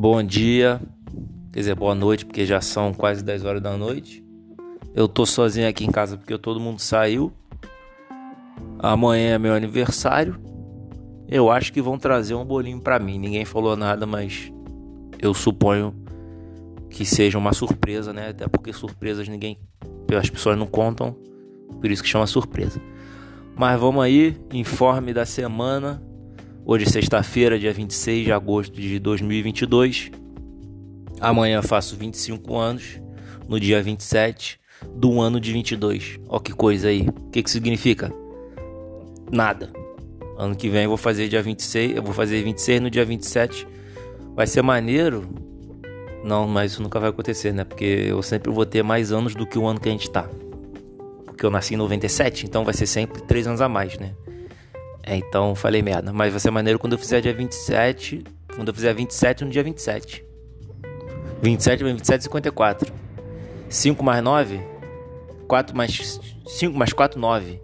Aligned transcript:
Bom 0.00 0.22
dia, 0.22 0.80
quer 1.52 1.58
dizer, 1.58 1.74
boa 1.74 1.92
noite, 1.92 2.24
porque 2.24 2.46
já 2.46 2.60
são 2.60 2.94
quase 2.94 3.20
10 3.24 3.44
horas 3.44 3.60
da 3.60 3.76
noite. 3.76 4.24
Eu 4.94 5.08
tô 5.08 5.26
sozinho 5.26 5.68
aqui 5.68 5.84
em 5.84 5.90
casa 5.90 6.16
porque 6.16 6.38
todo 6.38 6.60
mundo 6.60 6.78
saiu. 6.78 7.32
Amanhã 8.78 9.34
é 9.34 9.38
meu 9.38 9.52
aniversário. 9.52 10.40
Eu 11.26 11.50
acho 11.50 11.72
que 11.72 11.82
vão 11.82 11.98
trazer 11.98 12.36
um 12.36 12.44
bolinho 12.44 12.80
para 12.80 13.00
mim. 13.00 13.18
Ninguém 13.18 13.44
falou 13.44 13.76
nada, 13.76 14.06
mas 14.06 14.52
eu 15.18 15.34
suponho 15.34 15.92
que 16.88 17.04
seja 17.04 17.36
uma 17.36 17.52
surpresa, 17.52 18.12
né? 18.12 18.28
Até 18.28 18.46
porque 18.46 18.72
surpresas 18.72 19.26
ninguém, 19.26 19.58
as 20.16 20.30
pessoas 20.30 20.56
não 20.56 20.68
contam, 20.68 21.16
por 21.80 21.90
isso 21.90 22.04
que 22.04 22.08
chama 22.08 22.28
surpresa. 22.28 22.80
Mas 23.56 23.80
vamos 23.80 24.04
aí, 24.04 24.36
informe 24.52 25.12
da 25.12 25.26
semana. 25.26 26.00
Hoje 26.70 26.84
sexta-feira, 26.84 27.58
dia 27.58 27.72
26 27.72 28.26
de 28.26 28.30
agosto 28.30 28.78
de 28.78 28.98
2022. 28.98 30.10
Amanhã 31.18 31.62
faço 31.62 31.96
25 31.96 32.58
anos, 32.58 33.00
no 33.48 33.58
dia 33.58 33.82
27 33.82 34.60
do 34.94 35.18
ano 35.18 35.40
de 35.40 35.50
22. 35.50 36.20
Ó 36.28 36.38
que 36.38 36.52
coisa 36.52 36.88
aí. 36.88 37.08
O 37.08 37.30
que 37.30 37.42
que 37.42 37.50
significa? 37.50 38.12
Nada. 39.32 39.72
Ano 40.36 40.54
que 40.54 40.68
vem 40.68 40.82
eu 40.82 40.90
vou 40.90 40.98
fazer 40.98 41.26
dia 41.28 41.42
26, 41.42 41.96
eu 41.96 42.02
vou 42.02 42.12
fazer 42.12 42.44
26 42.44 42.82
no 42.82 42.90
dia 42.90 43.02
27. 43.02 43.66
Vai 44.36 44.46
ser 44.46 44.60
maneiro? 44.60 45.26
Não, 46.22 46.46
mas 46.46 46.72
isso 46.72 46.82
nunca 46.82 47.00
vai 47.00 47.08
acontecer, 47.08 47.50
né? 47.50 47.64
Porque 47.64 48.04
eu 48.10 48.22
sempre 48.22 48.52
vou 48.52 48.66
ter 48.66 48.82
mais 48.82 49.10
anos 49.10 49.34
do 49.34 49.46
que 49.46 49.58
o 49.58 49.66
ano 49.66 49.80
que 49.80 49.88
a 49.88 49.92
gente 49.92 50.10
tá. 50.10 50.28
Porque 51.24 51.46
eu 51.46 51.50
nasci 51.50 51.72
em 51.72 51.78
97, 51.78 52.44
então 52.44 52.62
vai 52.62 52.74
ser 52.74 52.86
sempre 52.86 53.22
3 53.22 53.46
anos 53.46 53.62
a 53.62 53.70
mais, 53.70 53.98
né? 53.98 54.12
É, 55.08 55.16
então 55.16 55.54
falei 55.54 55.80
merda. 55.80 56.12
Mas 56.12 56.30
vai 56.30 56.38
ser 56.38 56.50
maneiro 56.50 56.78
quando 56.78 56.92
eu 56.92 56.98
fizer 56.98 57.22
dia 57.22 57.32
27. 57.32 58.22
Quando 58.54 58.68
eu 58.68 58.74
fizer 58.74 58.92
27 58.92 59.42
no 59.42 59.50
dia 59.50 59.64
27. 59.64 60.22
27 61.42 61.82
mais 61.82 61.94
27, 61.94 62.24
54. 62.24 62.92
5 63.70 64.04
mais 64.04 64.22
9. 64.22 64.60
4 65.48 65.74
mais 65.74 66.20
5 66.46 66.76
mais 66.76 66.92
4, 66.92 67.18
9. 67.18 67.58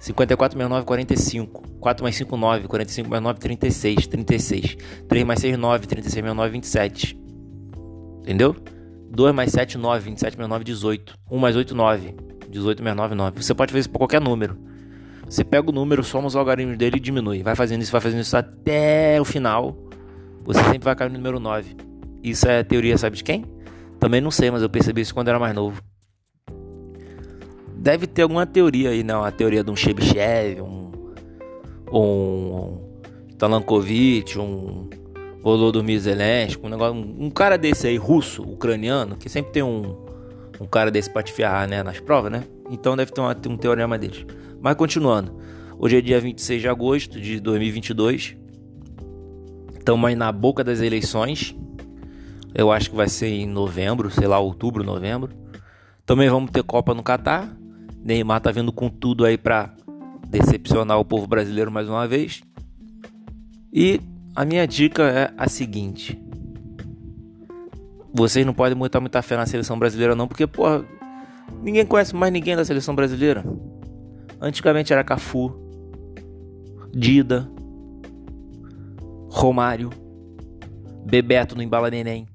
54 0.00 0.58
mais 0.58 0.68
9, 0.68 0.84
45. 0.84 1.62
4 1.78 2.02
mais 2.02 2.16
5, 2.16 2.36
9. 2.36 2.66
45 2.66 3.08
mais 3.08 3.22
9, 3.22 3.38
36. 3.38 4.06
36. 4.08 4.76
3 5.08 5.24
mais 5.24 5.40
6, 5.40 5.56
9. 5.56 5.86
36 5.86 6.24
mais 6.24 6.36
9, 6.36 6.50
27. 6.50 7.16
Entendeu? 8.22 8.56
2 9.10 9.32
mais 9.32 9.52
7, 9.52 9.78
9. 9.78 10.10
27 10.10 10.36
mais 10.36 10.50
9, 10.50 10.64
18. 10.64 11.14
1 11.30 11.38
mais 11.38 11.54
8, 11.54 11.72
9. 11.72 12.16
18 12.48 12.82
mais 12.82 12.96
9, 12.96 13.14
9. 13.14 13.42
Você 13.42 13.54
pode 13.54 13.70
fazer 13.70 13.80
isso 13.80 13.90
para 13.90 14.00
qualquer 14.00 14.20
número. 14.20 14.73
Você 15.28 15.42
pega 15.42 15.68
o 15.68 15.72
número, 15.72 16.04
soma 16.04 16.26
os 16.26 16.36
algarismos 16.36 16.76
dele 16.76 16.96
e 16.96 17.00
diminui. 17.00 17.42
Vai 17.42 17.54
fazendo 17.54 17.82
isso, 17.82 17.92
vai 17.92 18.00
fazendo 18.00 18.20
isso 18.20 18.36
até 18.36 19.20
o 19.20 19.24
final. 19.24 19.76
Você 20.44 20.62
sempre 20.64 20.80
vai 20.80 20.94
cair 20.94 21.08
no 21.10 21.16
número 21.16 21.40
9. 21.40 21.76
Isso 22.22 22.46
é 22.48 22.62
teoria, 22.62 22.96
sabe 22.98 23.16
de 23.16 23.24
quem? 23.24 23.44
Também 23.98 24.20
não 24.20 24.30
sei, 24.30 24.50
mas 24.50 24.62
eu 24.62 24.68
percebi 24.68 25.00
isso 25.00 25.14
quando 25.14 25.28
era 25.28 25.38
mais 25.38 25.54
novo. 25.54 25.82
Deve 27.74 28.06
ter 28.06 28.22
alguma 28.22 28.46
teoria 28.46 28.90
aí, 28.90 29.02
não? 29.02 29.24
A 29.24 29.30
teoria 29.30 29.64
de 29.64 29.70
um 29.70 29.76
Chebyshev, 29.76 30.60
um. 30.60 30.90
Um. 31.92 32.78
Talankovic, 33.38 34.38
um. 34.38 34.88
Zelensky, 35.98 36.64
um 36.64 36.70
negócio. 36.70 36.94
Um 36.94 37.30
cara 37.30 37.58
desse 37.58 37.86
aí, 37.86 37.96
russo, 37.96 38.42
ucraniano, 38.42 39.16
que 39.16 39.28
sempre 39.28 39.52
tem 39.52 39.62
um. 39.62 39.96
Um 40.60 40.66
cara 40.66 40.90
desse 40.90 41.10
pra 41.10 41.22
te 41.22 41.32
ferrar, 41.32 41.68
né? 41.68 41.82
Nas 41.82 42.00
provas, 42.00 42.32
né? 42.32 42.44
Então 42.70 42.96
deve 42.96 43.12
ter 43.12 43.20
uma, 43.20 43.36
um 43.48 43.56
teorema 43.56 43.98
deles. 43.98 44.24
Mas 44.64 44.76
continuando. 44.76 45.38
Hoje 45.78 45.98
é 45.98 46.00
dia 46.00 46.18
26 46.18 46.62
de 46.62 46.68
agosto 46.70 47.20
de 47.20 47.38
2022. 47.38 48.34
Estamos 49.78 50.08
aí 50.08 50.14
na 50.14 50.32
boca 50.32 50.64
das 50.64 50.80
eleições. 50.80 51.54
Eu 52.54 52.72
acho 52.72 52.88
que 52.88 52.96
vai 52.96 53.06
ser 53.06 53.26
em 53.26 53.46
novembro, 53.46 54.10
sei 54.10 54.26
lá, 54.26 54.38
outubro, 54.38 54.82
novembro. 54.82 55.34
Também 56.06 56.30
vamos 56.30 56.50
ter 56.50 56.62
Copa 56.62 56.94
no 56.94 57.02
Catar. 57.02 57.54
Neymar 58.02 58.40
tá 58.40 58.50
vindo 58.50 58.72
com 58.72 58.88
tudo 58.88 59.26
aí 59.26 59.36
para 59.36 59.74
decepcionar 60.28 60.98
o 60.98 61.04
povo 61.04 61.26
brasileiro 61.26 61.70
mais 61.70 61.86
uma 61.86 62.08
vez. 62.08 62.40
E 63.70 64.00
a 64.34 64.46
minha 64.46 64.66
dica 64.66 65.02
é 65.02 65.30
a 65.36 65.46
seguinte: 65.46 66.18
vocês 68.14 68.46
não 68.46 68.54
podem 68.54 68.78
botar 68.78 68.98
muita 68.98 69.20
fé 69.20 69.36
na 69.36 69.44
seleção 69.44 69.78
brasileira 69.78 70.14
não, 70.14 70.26
porque 70.26 70.46
porra, 70.46 70.82
ninguém 71.62 71.84
conhece 71.84 72.16
mais 72.16 72.32
ninguém 72.32 72.56
da 72.56 72.64
seleção 72.64 72.94
brasileira. 72.94 73.44
Antigamente 74.44 74.92
era 74.92 75.02
Cafu, 75.02 75.54
Dida, 76.92 77.50
Romário, 79.30 79.88
Bebeto 81.06 81.56
no 81.56 81.62
Embala 81.62 81.90
Neném. 81.90 82.28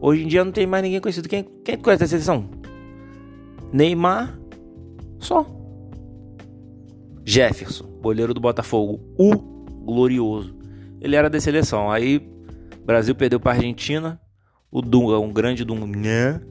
Hoje 0.00 0.24
em 0.24 0.26
dia 0.26 0.44
não 0.44 0.50
tem 0.50 0.66
mais 0.66 0.82
ninguém 0.82 1.00
conhecido. 1.00 1.28
Quem, 1.28 1.44
quem 1.64 1.78
conhece 1.78 2.02
a 2.02 2.08
seleção? 2.08 2.50
Neymar, 3.72 4.36
só. 5.20 5.46
Jefferson, 7.24 7.84
goleiro 8.02 8.34
do 8.34 8.40
Botafogo, 8.40 8.98
o 9.16 9.36
glorioso. 9.84 10.58
Ele 11.00 11.14
era 11.14 11.30
da 11.30 11.40
seleção. 11.40 11.88
Aí 11.88 12.18
Brasil 12.84 13.14
perdeu 13.14 13.38
para 13.38 13.52
Argentina. 13.52 14.20
O 14.72 14.82
Dunga, 14.82 15.20
um 15.20 15.32
grande 15.32 15.64
Dunga, 15.64 16.44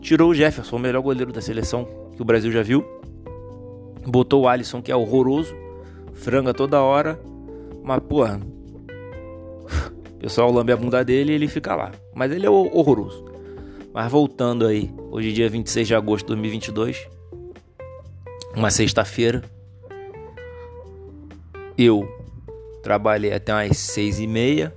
tirou 0.00 0.30
o 0.30 0.34
Jefferson, 0.34 0.74
o 0.74 0.80
melhor 0.80 1.00
goleiro 1.00 1.32
da 1.32 1.40
seleção 1.40 1.86
que 2.16 2.20
o 2.20 2.24
Brasil 2.24 2.50
já 2.50 2.60
viu. 2.60 2.84
Botou 4.08 4.44
o 4.44 4.48
Alisson, 4.48 4.80
que 4.80 4.90
é 4.90 4.96
horroroso. 4.96 5.54
Franga 6.14 6.54
toda 6.54 6.80
hora. 6.80 7.20
Mas, 7.84 8.00
porra. 8.00 8.40
O 10.10 10.20
pessoal 10.20 10.50
lambe 10.50 10.72
a 10.72 10.76
bunda 10.76 11.04
dele 11.04 11.32
e 11.32 11.34
ele 11.34 11.46
fica 11.46 11.76
lá. 11.76 11.92
Mas 12.14 12.32
ele 12.32 12.46
é 12.46 12.50
horroroso. 12.50 13.24
Mas 13.92 14.10
voltando 14.10 14.66
aí. 14.66 14.90
Hoje, 15.10 15.32
dia 15.32 15.48
26 15.48 15.86
de 15.86 15.94
agosto 15.94 16.24
de 16.24 16.28
2022. 16.28 17.06
Uma 18.56 18.70
sexta-feira. 18.70 19.44
Eu 21.76 22.08
trabalhei 22.82 23.32
até 23.32 23.52
umas 23.52 23.76
seis 23.76 24.18
e 24.18 24.26
meia. 24.26 24.74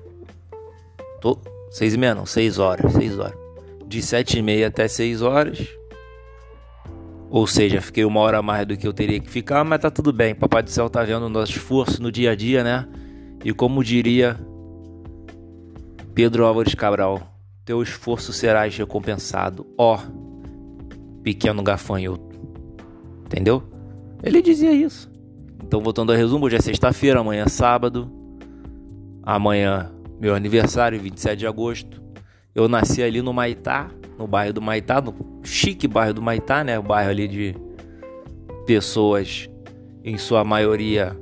Tô... 1.21 1.39
Seis 1.71 1.93
e 1.93 1.97
meia 1.97 2.13
não, 2.13 2.25
seis 2.25 2.59
horas. 2.59 2.91
Seis 2.93 3.17
horas. 3.17 3.39
De 3.87 4.01
sete 4.01 4.37
e 4.37 4.41
meia 4.41 4.67
até 4.67 4.87
seis 4.87 5.21
horas. 5.21 5.80
Ou 7.31 7.47
seja, 7.47 7.79
fiquei 7.79 8.03
uma 8.03 8.19
hora 8.19 8.39
a 8.39 8.41
mais 8.41 8.67
do 8.67 8.75
que 8.75 8.85
eu 8.85 8.91
teria 8.91 9.17
que 9.17 9.29
ficar, 9.29 9.63
mas 9.63 9.79
tá 9.79 9.89
tudo 9.89 10.11
bem. 10.11 10.35
Papai 10.35 10.61
do 10.61 10.69
céu 10.69 10.89
tá 10.89 11.01
vendo 11.01 11.27
o 11.27 11.29
nosso 11.29 11.53
esforço 11.53 12.03
no 12.03 12.11
dia 12.11 12.31
a 12.31 12.35
dia, 12.35 12.61
né? 12.61 12.85
E 13.41 13.53
como 13.53 13.81
diria 13.81 14.37
Pedro 16.13 16.45
Álvares 16.45 16.75
Cabral, 16.75 17.21
teu 17.63 17.81
esforço 17.81 18.33
será 18.33 18.63
recompensado, 18.65 19.65
ó 19.77 19.97
pequeno 21.23 21.63
gafanhoto. 21.63 22.37
Entendeu? 23.25 23.63
Ele 24.21 24.41
dizia 24.41 24.73
isso. 24.73 25.09
Então, 25.63 25.79
voltando 25.79 26.11
ao 26.11 26.17
resumo, 26.17 26.47
hoje 26.47 26.57
é 26.57 26.61
sexta-feira, 26.61 27.21
amanhã 27.21 27.43
é 27.43 27.49
sábado. 27.49 28.11
Amanhã, 29.23 29.89
meu 30.19 30.35
aniversário, 30.35 30.99
27 30.99 31.39
de 31.39 31.47
agosto. 31.47 32.03
Eu 32.53 32.67
nasci 32.67 33.01
ali 33.01 33.21
no 33.21 33.31
Maitá, 33.31 33.89
no 34.21 34.27
bairro 34.27 34.53
do 34.53 34.61
Maitá, 34.61 35.01
no 35.01 35.15
chique 35.43 35.87
bairro 35.87 36.13
do 36.13 36.21
Maitá, 36.21 36.63
né? 36.63 36.77
O 36.77 36.83
bairro 36.83 37.09
ali 37.09 37.27
de 37.27 37.55
pessoas, 38.67 39.49
em 40.03 40.15
sua 40.15 40.43
maioria, 40.43 41.17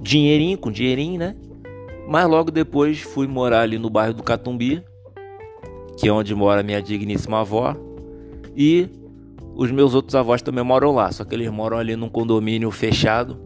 dinheirinho, 0.00 0.56
com 0.56 0.70
dinheirinho, 0.70 1.18
né? 1.18 1.34
Mas 2.08 2.28
logo 2.28 2.52
depois 2.52 3.00
fui 3.00 3.26
morar 3.26 3.62
ali 3.62 3.76
no 3.76 3.90
bairro 3.90 4.14
do 4.14 4.22
Catumbi, 4.22 4.84
que 5.98 6.08
é 6.08 6.12
onde 6.12 6.32
mora 6.32 6.62
minha 6.62 6.80
digníssima 6.80 7.40
avó. 7.40 7.74
E 8.56 8.88
os 9.56 9.72
meus 9.72 9.92
outros 9.94 10.14
avós 10.14 10.40
também 10.40 10.62
moram 10.62 10.94
lá, 10.94 11.10
só 11.10 11.24
que 11.24 11.34
eles 11.34 11.50
moram 11.50 11.76
ali 11.76 11.96
num 11.96 12.08
condomínio 12.08 12.70
fechado, 12.70 13.36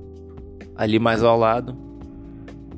ali 0.77 0.99
mais 0.99 1.23
ao 1.23 1.39
lado, 1.39 1.75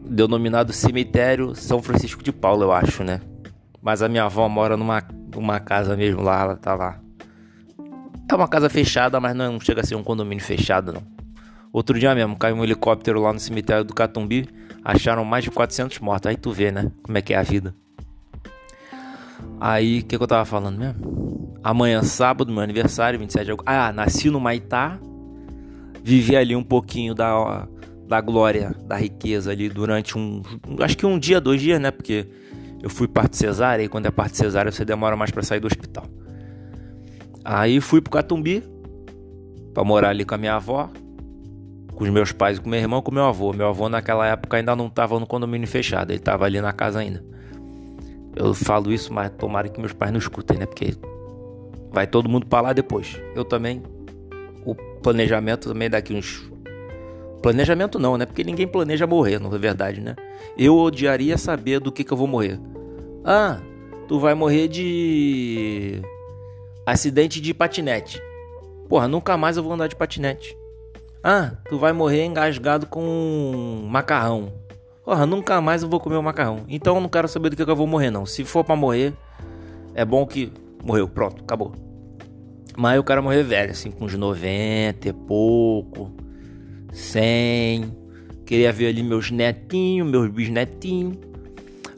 denominado 0.04 0.72
Cemitério 0.72 1.56
São 1.56 1.82
Francisco 1.82 2.22
de 2.22 2.30
Paula, 2.30 2.64
eu 2.64 2.72
acho, 2.72 3.02
né? 3.02 3.20
Mas 3.82 4.00
a 4.00 4.08
minha 4.08 4.24
avó 4.24 4.48
mora 4.48 4.76
numa 4.76 5.02
uma 5.36 5.60
casa 5.60 5.96
mesmo 5.96 6.22
lá, 6.22 6.42
ela 6.42 6.56
tá 6.56 6.74
lá. 6.74 7.00
É 8.30 8.34
uma 8.34 8.48
casa 8.48 8.70
fechada, 8.70 9.18
mas 9.18 9.34
não 9.34 9.58
chega 9.58 9.80
a 9.80 9.84
ser 9.84 9.96
um 9.96 10.02
condomínio 10.02 10.44
fechado, 10.44 10.92
não. 10.92 11.02
Outro 11.72 11.98
dia 11.98 12.14
mesmo, 12.14 12.36
caiu 12.36 12.56
um 12.56 12.64
helicóptero 12.64 13.20
lá 13.20 13.32
no 13.32 13.38
cemitério 13.38 13.84
do 13.84 13.94
Catumbi, 13.94 14.48
acharam 14.84 15.24
mais 15.24 15.44
de 15.44 15.50
400 15.50 15.98
mortos. 16.00 16.28
Aí 16.28 16.36
tu 16.36 16.52
vê, 16.52 16.70
né? 16.72 16.90
Como 17.02 17.16
é 17.16 17.22
que 17.22 17.32
é 17.32 17.36
a 17.36 17.42
vida. 17.42 17.74
Aí, 19.60 20.00
o 20.00 20.04
que, 20.04 20.16
que 20.16 20.22
eu 20.22 20.26
tava 20.26 20.44
falando 20.44 20.78
mesmo? 20.78 21.58
Amanhã, 21.62 22.02
sábado, 22.02 22.52
meu 22.52 22.62
aniversário, 22.62 23.18
27 23.18 23.44
de 23.44 23.52
agosto. 23.52 23.68
Ah, 23.68 23.92
nasci 23.92 24.30
no 24.30 24.40
Maitá. 24.40 24.98
Vivi 26.02 26.34
ali 26.34 26.56
um 26.56 26.62
pouquinho 26.62 27.14
da, 27.14 27.68
da 28.08 28.20
glória, 28.20 28.74
da 28.86 28.96
riqueza 28.96 29.50
ali 29.52 29.68
durante 29.68 30.16
um. 30.16 30.42
Acho 30.80 30.96
que 30.96 31.04
um 31.04 31.18
dia, 31.18 31.40
dois 31.40 31.60
dias, 31.60 31.78
né? 31.78 31.90
Porque 31.90 32.26
eu 32.82 32.90
fui 32.90 33.06
parte 33.06 33.36
cesárea 33.36 33.84
e 33.84 33.88
quando 33.88 34.06
é 34.06 34.10
parte 34.10 34.36
cesárea 34.36 34.72
você 34.72 34.84
demora 34.84 35.16
mais 35.16 35.30
para 35.30 35.42
sair 35.42 35.60
do 35.60 35.66
hospital. 35.66 36.04
Aí 37.44 37.80
fui 37.80 38.00
pro 38.00 38.10
Catumbi 38.10 38.62
para 39.72 39.84
morar 39.84 40.10
ali 40.10 40.24
com 40.24 40.34
a 40.34 40.38
minha 40.38 40.54
avó, 40.54 40.90
com 41.94 42.04
os 42.04 42.10
meus 42.10 42.32
pais, 42.32 42.58
com 42.58 42.68
meu 42.68 42.80
irmão, 42.80 43.02
com 43.02 43.12
meu 43.12 43.24
avô. 43.24 43.52
Meu 43.52 43.68
avô 43.68 43.88
naquela 43.88 44.26
época 44.26 44.56
ainda 44.56 44.74
não 44.74 44.86
estava 44.86 45.18
no 45.18 45.26
condomínio 45.26 45.68
fechado, 45.68 46.10
ele 46.10 46.18
estava 46.18 46.44
ali 46.44 46.60
na 46.60 46.72
casa 46.72 47.00
ainda. 47.00 47.22
Eu 48.34 48.54
falo 48.54 48.92
isso, 48.92 49.12
mas 49.12 49.30
tomara 49.30 49.68
que 49.68 49.80
meus 49.80 49.92
pais 49.92 50.12
não 50.12 50.18
escutem, 50.18 50.58
né? 50.58 50.66
Porque 50.66 50.94
vai 51.90 52.06
todo 52.06 52.28
mundo 52.28 52.46
para 52.46 52.60
lá 52.68 52.72
depois. 52.72 53.20
Eu 53.34 53.44
também. 53.44 53.82
O 54.64 54.74
planejamento 54.74 55.68
também 55.68 55.90
daqui 55.90 56.14
uns. 56.14 56.50
Planejamento 57.42 57.98
não, 57.98 58.18
né? 58.18 58.26
Porque 58.26 58.44
ninguém 58.44 58.66
planeja 58.66 59.06
morrer, 59.06 59.38
não 59.38 59.54
é 59.54 59.58
verdade, 59.58 60.00
né? 60.00 60.14
Eu 60.58 60.76
odiaria 60.76 61.38
saber 61.38 61.80
do 61.80 61.90
que, 61.90 62.04
que 62.04 62.12
eu 62.12 62.16
vou 62.16 62.26
morrer. 62.26 62.60
Ah, 63.24 63.58
tu 64.06 64.18
vai 64.18 64.34
morrer 64.34 64.68
de. 64.68 66.02
acidente 66.84 67.40
de 67.40 67.54
patinete. 67.54 68.20
Porra, 68.88 69.08
nunca 69.08 69.36
mais 69.36 69.56
eu 69.56 69.62
vou 69.62 69.72
andar 69.72 69.86
de 69.86 69.96
patinete. 69.96 70.56
Ah, 71.22 71.52
tu 71.68 71.78
vai 71.78 71.92
morrer 71.92 72.24
engasgado 72.24 72.86
com 72.86 73.86
macarrão. 73.88 74.52
Porra, 75.04 75.26
nunca 75.26 75.60
mais 75.60 75.82
eu 75.82 75.88
vou 75.88 76.00
comer 76.00 76.16
o 76.16 76.22
macarrão. 76.22 76.64
Então 76.68 76.94
eu 76.96 77.00
não 77.00 77.08
quero 77.08 77.28
saber 77.28 77.50
do 77.50 77.56
que 77.56 77.62
eu 77.62 77.76
vou 77.76 77.86
morrer, 77.86 78.10
não. 78.10 78.26
Se 78.26 78.44
for 78.44 78.64
para 78.64 78.76
morrer, 78.76 79.14
é 79.94 80.04
bom 80.04 80.26
que 80.26 80.52
morreu, 80.84 81.08
pronto, 81.08 81.42
acabou. 81.42 81.72
Mas 82.76 82.96
eu 82.96 83.04
quero 83.04 83.22
morrer 83.22 83.42
velho, 83.42 83.70
assim, 83.72 83.90
com 83.90 84.04
uns 84.04 84.14
90 84.14 85.08
e 85.08 85.12
pouco, 85.12 86.10
100. 86.92 87.96
Queria 88.44 88.72
ver 88.72 88.88
ali 88.88 89.02
meus 89.02 89.30
netinhos, 89.30 90.08
meus 90.08 90.28
bisnetinhos. 90.28 91.16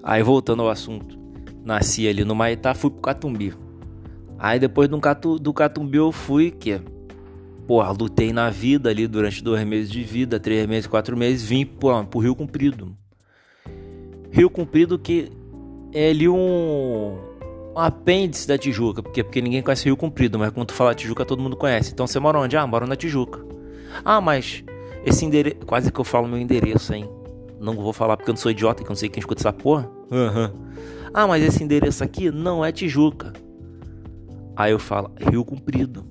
Aí 0.03 0.23
voltando 0.23 0.63
ao 0.63 0.69
assunto, 0.69 1.17
nasci 1.65 2.09
ali 2.09 2.25
no 2.25 2.35
Maitá, 2.35 2.75
fui 2.75 2.91
pro 2.91 3.01
Catumbi. 3.01 3.55
Aí 4.39 4.59
depois 4.59 4.89
do, 4.89 4.99
Catu, 4.99 5.39
do 5.39 5.55
Catumbi 5.55 5.99
eu 5.99 6.11
fui, 6.11 6.51
que 6.51 6.81
porra, 7.67 7.93
lutei 7.93 8.33
na 8.33 8.51
vida 8.51 8.91
ali 8.91 9.07
durante 9.07 9.43
dois 9.43 9.65
meses 9.65 9.91
de 9.91 10.03
vida, 10.03 10.41
três 10.41 10.67
meses, 10.67 10.89
quatro 10.89 11.17
meses, 11.17 11.45
vim 11.45 11.65
pô, 11.65 12.05
pro 12.05 12.19
Rio 12.19 12.35
Comprido. 12.35 12.97
Rio 14.33 14.51
Comprido 14.51 14.99
que 14.99 15.31
é 15.95 16.11
ali 16.11 16.29
um, 16.29 17.17
um 17.75 17.79
apêndice 17.79 18.49
da 18.49 18.59
Tijuca, 18.59 19.03
porque, 19.03 19.23
porque 19.23 19.41
ninguém 19.41 19.63
conhece 19.63 19.85
Rio 19.85 19.97
Comprido, 19.97 20.39
mas 20.39 20.51
quando 20.51 20.67
tu 20.67 20.75
fala 20.75 20.95
Tijuca 20.95 21.25
todo 21.25 21.41
mundo 21.41 21.57
conhece. 21.57 21.93
Então 21.93 22.07
você 22.07 22.19
mora 22.19 22.39
onde? 22.39 22.57
Ah, 22.57 22.67
moro 22.67 22.87
na 22.87 22.97
Tijuca. 22.97 23.41
Ah, 24.05 24.21
mas 24.21 24.65
esse 25.05 25.25
endereço, 25.25 25.57
quase 25.67 25.91
que 25.91 26.01
eu 26.01 26.05
falo 26.05 26.29
meu 26.29 26.39
endereço, 26.39 26.95
hein? 26.95 27.09
Não 27.61 27.75
vou 27.75 27.93
falar 27.93 28.17
porque 28.17 28.31
eu 28.31 28.35
não 28.35 28.41
sou 28.41 28.51
idiota, 28.51 28.83
que 28.83 28.89
eu 28.89 28.91
não 28.91 28.97
sei 28.97 29.09
quem 29.09 29.21
escuta 29.21 29.41
essa 29.41 29.53
porra. 29.53 29.89
Uhum. 30.11 30.51
Ah, 31.15 31.27
mas 31.27 31.43
esse 31.43 31.63
endereço 31.63 32.03
aqui 32.03 32.31
não 32.31 32.65
é 32.65 32.73
Tijuca. 32.73 33.33
Aí 34.57 34.73
eu 34.73 34.79
falo, 34.79 35.13
Rio 35.19 35.45
Comprido. 35.45 36.05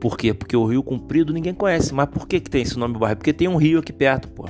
Por 0.00 0.16
quê? 0.16 0.34
Porque 0.34 0.56
o 0.56 0.66
Rio 0.66 0.82
Comprido 0.82 1.32
ninguém 1.32 1.54
conhece. 1.54 1.94
Mas 1.94 2.08
por 2.08 2.28
que, 2.28 2.40
que 2.40 2.50
tem 2.50 2.62
esse 2.62 2.78
nome 2.78 2.94
do 2.94 3.00
bairro? 3.00 3.16
Porque 3.16 3.32
tem 3.32 3.48
um 3.48 3.56
rio 3.56 3.80
aqui 3.80 3.92
perto, 3.92 4.28
pô. 4.28 4.48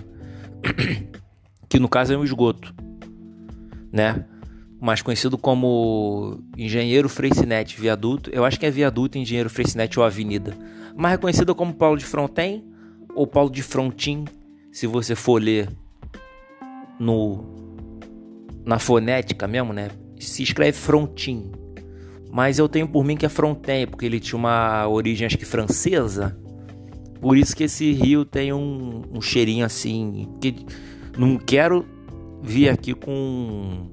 que 1.68 1.78
no 1.78 1.88
caso 1.88 2.12
é 2.12 2.16
um 2.16 2.24
esgoto, 2.24 2.74
né? 3.92 4.24
Mais 4.80 5.00
conhecido 5.00 5.38
como 5.38 6.42
Engenheiro 6.56 7.08
Freixinete 7.08 7.80
Viaduto. 7.80 8.30
Eu 8.30 8.44
acho 8.44 8.58
que 8.58 8.66
é 8.66 8.70
Viaduto, 8.70 9.16
Engenheiro 9.16 9.48
Freixinete 9.48 9.98
ou 9.98 10.04
Avenida. 10.04 10.56
Mas 10.96 11.14
é 11.14 11.16
conhecido 11.16 11.54
como 11.54 11.72
Paulo 11.72 11.96
de 11.96 12.04
Fronten 12.04 12.73
ou 13.14 13.26
Paulo 13.26 13.50
de 13.50 13.62
Frontin, 13.62 14.24
se 14.72 14.86
você 14.86 15.14
for 15.14 15.40
ler 15.42 15.68
no 16.98 17.52
na 18.64 18.78
fonética 18.78 19.46
mesmo, 19.46 19.72
né? 19.72 19.90
Se 20.18 20.42
escreve 20.42 20.76
Frontin, 20.76 21.52
mas 22.32 22.58
eu 22.58 22.68
tenho 22.68 22.88
por 22.88 23.04
mim 23.04 23.16
que 23.16 23.26
é 23.26 23.28
Fronten, 23.28 23.86
porque 23.86 24.06
ele 24.06 24.18
tinha 24.18 24.38
uma 24.38 24.88
origem 24.88 25.26
acho 25.26 25.38
que 25.38 25.44
francesa. 25.44 26.36
Por 27.20 27.36
isso 27.36 27.54
que 27.54 27.64
esse 27.64 27.92
rio 27.92 28.24
tem 28.24 28.52
um, 28.52 29.02
um 29.12 29.20
cheirinho 29.20 29.64
assim. 29.64 30.28
Que 30.40 30.66
não 31.16 31.38
quero 31.38 31.86
vir 32.42 32.68
aqui 32.68 32.92
com 32.92 33.88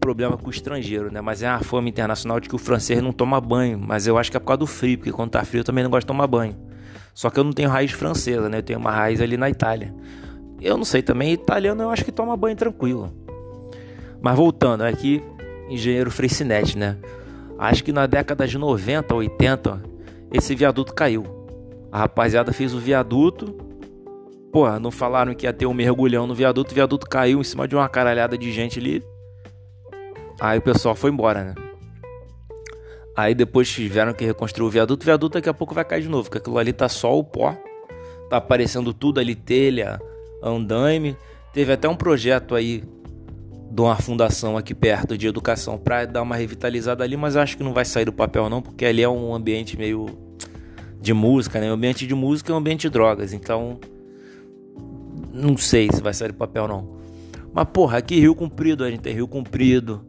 problema 0.00 0.36
com 0.36 0.48
o 0.48 0.50
estrangeiro, 0.50 1.12
né? 1.12 1.20
Mas 1.20 1.42
é 1.42 1.48
uma 1.48 1.60
fama 1.60 1.88
internacional 1.88 2.40
de 2.40 2.48
que 2.48 2.54
o 2.54 2.58
francês 2.58 3.00
não 3.02 3.12
toma 3.12 3.40
banho. 3.40 3.78
Mas 3.78 4.06
eu 4.06 4.18
acho 4.18 4.30
que 4.30 4.36
é 4.36 4.40
por 4.40 4.46
causa 4.46 4.58
do 4.58 4.66
frio, 4.66 4.98
porque 4.98 5.12
quando 5.12 5.30
tá 5.30 5.44
frio 5.44 5.60
eu 5.60 5.64
também 5.64 5.84
não 5.84 5.90
gosto 5.90 6.02
de 6.02 6.08
tomar 6.08 6.26
banho. 6.26 6.56
Só 7.14 7.30
que 7.30 7.38
eu 7.38 7.44
não 7.44 7.52
tenho 7.52 7.68
raiz 7.68 7.92
francesa, 7.92 8.48
né? 8.48 8.58
Eu 8.58 8.62
tenho 8.62 8.78
uma 8.78 8.90
raiz 8.90 9.20
ali 9.20 9.36
na 9.36 9.48
Itália. 9.50 9.94
Eu 10.60 10.76
não 10.76 10.84
sei 10.84 11.02
também, 11.02 11.32
italiano 11.32 11.82
eu 11.82 11.90
acho 11.90 12.04
que 12.04 12.12
toma 12.12 12.36
banho 12.36 12.56
tranquilo. 12.56 13.12
Mas 14.20 14.36
voltando, 14.36 14.82
aqui 14.82 15.22
engenheiro 15.68 16.10
Freixinete, 16.10 16.76
né? 16.76 16.98
Acho 17.58 17.84
que 17.84 17.92
na 17.92 18.06
década 18.06 18.46
de 18.46 18.58
90, 18.58 19.14
80, 19.14 19.82
esse 20.32 20.54
viaduto 20.54 20.94
caiu. 20.94 21.24
A 21.92 21.98
rapaziada 22.00 22.52
fez 22.52 22.74
o 22.74 22.78
viaduto. 22.78 23.56
Porra, 24.52 24.78
não 24.78 24.90
falaram 24.90 25.34
que 25.34 25.46
ia 25.46 25.52
ter 25.52 25.66
um 25.66 25.74
mergulhão 25.74 26.26
no 26.26 26.34
viaduto. 26.34 26.72
O 26.72 26.74
viaduto 26.74 27.06
caiu 27.08 27.40
em 27.40 27.44
cima 27.44 27.68
de 27.68 27.74
uma 27.74 27.88
caralhada 27.88 28.36
de 28.36 28.50
gente 28.52 28.78
ali. 28.78 29.02
Aí 30.40 30.58
o 30.58 30.62
pessoal 30.62 30.94
foi 30.94 31.10
embora, 31.10 31.44
né? 31.44 31.69
Aí 33.20 33.34
depois 33.34 33.68
tiveram 33.68 34.14
que 34.14 34.24
reconstruir 34.24 34.66
o 34.66 34.70
viaduto. 34.70 35.02
O 35.02 35.04
viaduto 35.04 35.34
daqui 35.34 35.48
a 35.48 35.52
pouco 35.52 35.74
vai 35.74 35.84
cair 35.84 36.00
de 36.00 36.08
novo, 36.08 36.24
porque 36.24 36.38
aquilo 36.38 36.56
ali 36.56 36.72
tá 36.72 36.88
só 36.88 37.18
o 37.18 37.22
pó. 37.22 37.54
Tá 38.30 38.38
aparecendo 38.38 38.94
tudo 38.94 39.20
ali, 39.20 39.34
telha, 39.34 40.00
andaime. 40.42 41.14
Teve 41.52 41.70
até 41.70 41.86
um 41.86 41.94
projeto 41.94 42.54
aí 42.54 42.82
de 43.70 43.80
uma 43.82 43.94
fundação 43.96 44.56
aqui 44.56 44.74
perto 44.74 45.18
de 45.18 45.26
educação 45.26 45.76
para 45.76 46.06
dar 46.06 46.22
uma 46.22 46.34
revitalizada 46.34 47.04
ali, 47.04 47.14
mas 47.14 47.36
acho 47.36 47.58
que 47.58 47.62
não 47.62 47.74
vai 47.74 47.84
sair 47.84 48.06
do 48.06 48.12
papel 48.12 48.48
não, 48.48 48.62
porque 48.62 48.86
ali 48.86 49.02
é 49.02 49.08
um 49.08 49.34
ambiente 49.34 49.76
meio 49.76 50.06
de 50.98 51.12
música, 51.12 51.60
né? 51.60 51.70
O 51.70 51.74
ambiente 51.74 52.06
de 52.06 52.14
música 52.14 52.50
é 52.50 52.54
um 52.54 52.58
ambiente 52.58 52.82
de 52.82 52.90
drogas, 52.90 53.34
então 53.34 53.78
não 55.30 55.58
sei 55.58 55.90
se 55.92 56.00
vai 56.00 56.14
sair 56.14 56.28
do 56.28 56.38
papel 56.38 56.66
não. 56.66 56.96
Mas 57.52 57.66
porra, 57.70 57.98
aqui 57.98 58.18
Rio 58.18 58.34
Comprido, 58.34 58.82
a 58.82 58.90
gente 58.90 59.00
tem 59.00 59.14
Rio 59.14 59.28
Comprido, 59.28 60.04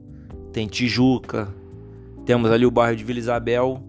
tem 0.54 0.66
Tijuca, 0.66 1.50
temos 2.26 2.52
ali 2.52 2.66
o 2.66 2.72
bairro 2.72 2.96
de 2.96 3.04
Vila 3.04 3.20
Isabel, 3.20 3.82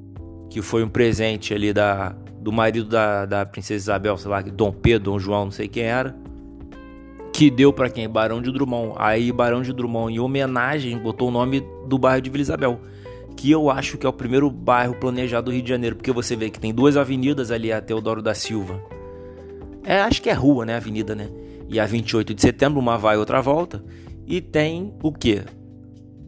que 0.51 0.61
foi 0.63 0.83
um 0.83 0.89
presente 0.89 1.55
ali 1.55 1.73
da 1.73 2.15
do 2.41 2.51
marido 2.51 2.89
da, 2.89 3.25
da 3.25 3.47
princesa 3.47 3.85
Isabel, 3.85 4.17
sei 4.17 4.29
lá, 4.29 4.43
Dom 4.43 4.73
Pedro, 4.73 5.13
Dom 5.13 5.19
João, 5.19 5.45
não 5.45 5.53
sei 5.53 5.69
quem 5.69 5.85
era 5.85 6.13
que 7.33 7.51
deu 7.51 7.73
para 7.73 7.89
quem? 7.89 8.09
Barão 8.09 8.43
de 8.43 8.53
Drummond. 8.53 8.95
Aí 8.97 9.33
Barão 9.33 9.63
de 9.63 9.73
Drummond, 9.73 10.15
em 10.15 10.21
homenagem, 10.21 10.99
botou 10.99 11.29
o 11.29 11.31
nome 11.31 11.65
do 11.89 11.99
bairro 11.99 12.21
de 12.21 12.31
Vila 12.31 12.43
Isabel, 12.43 12.81
que 13.37 13.51
eu 13.51 13.71
acho 13.71 13.97
que 13.97 14.07
é 14.07 14.09
o 14.09 14.13
primeiro 14.13 14.51
bairro 14.51 14.95
planejado 14.95 15.47
do 15.47 15.53
Rio 15.53 15.63
de 15.63 15.69
Janeiro, 15.69 15.97
porque 15.97 16.13
você 16.13 16.37
vê 16.37 16.51
que 16.51 16.61
tem 16.61 16.73
duas 16.73 16.97
avenidas 16.97 17.51
ali, 17.51 17.73
a 17.73 17.81
Teodoro 17.81 18.23
da 18.23 18.35
Silva. 18.35 18.81
É, 19.83 20.01
acho 20.03 20.23
que 20.23 20.31
é 20.31 20.33
rua, 20.33 20.65
né, 20.65 20.77
avenida, 20.77 21.15
né? 21.15 21.29
E 21.69 21.81
a 21.81 21.87
28 21.87 22.35
de 22.35 22.43
setembro, 22.43 22.79
uma 22.79 22.99
vai 22.99 23.17
outra 23.17 23.41
volta. 23.41 23.83
E 24.27 24.41
tem 24.41 24.95
o 25.03 25.11
quê? 25.11 25.43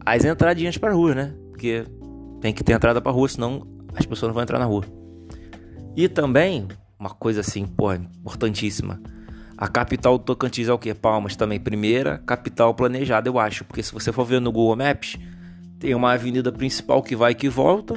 As 0.03 0.25
entradinhas 0.25 0.77
para 0.77 0.93
rua, 0.93 1.15
né? 1.15 1.33
Porque 1.55 1.85
tem 2.41 2.53
que 2.53 2.65
ter 2.65 2.73
entrada 2.73 3.01
para 3.01 3.13
rua, 3.13 3.29
senão 3.29 3.65
as 3.95 4.05
pessoas 4.05 4.27
não 4.27 4.33
vão 4.33 4.43
entrar 4.43 4.59
na 4.59 4.65
rua. 4.65 4.83
E 5.95 6.09
também, 6.09 6.67
uma 6.99 7.09
coisa 7.09 7.39
assim, 7.39 7.65
pô, 7.65 7.93
importantíssima 7.93 8.99
a 9.57 9.69
capital 9.69 10.17
do 10.17 10.23
Tocantins 10.25 10.67
é 10.67 10.73
o 10.73 10.77
que? 10.77 10.93
Palmas 10.93 11.35
também. 11.35 11.59
Primeira 11.59 12.17
capital 12.25 12.73
planejada, 12.73 13.29
eu 13.29 13.39
acho. 13.39 13.63
Porque 13.63 13.81
se 13.81 13.93
você 13.93 14.11
for 14.11 14.25
ver 14.25 14.41
no 14.41 14.51
Google 14.51 14.75
Maps, 14.75 15.17
tem 15.79 15.95
uma 15.95 16.11
avenida 16.11 16.51
principal 16.51 17.01
que 17.01 17.15
vai 17.15 17.31
e 17.31 17.35
que 17.35 17.47
volta. 17.47 17.95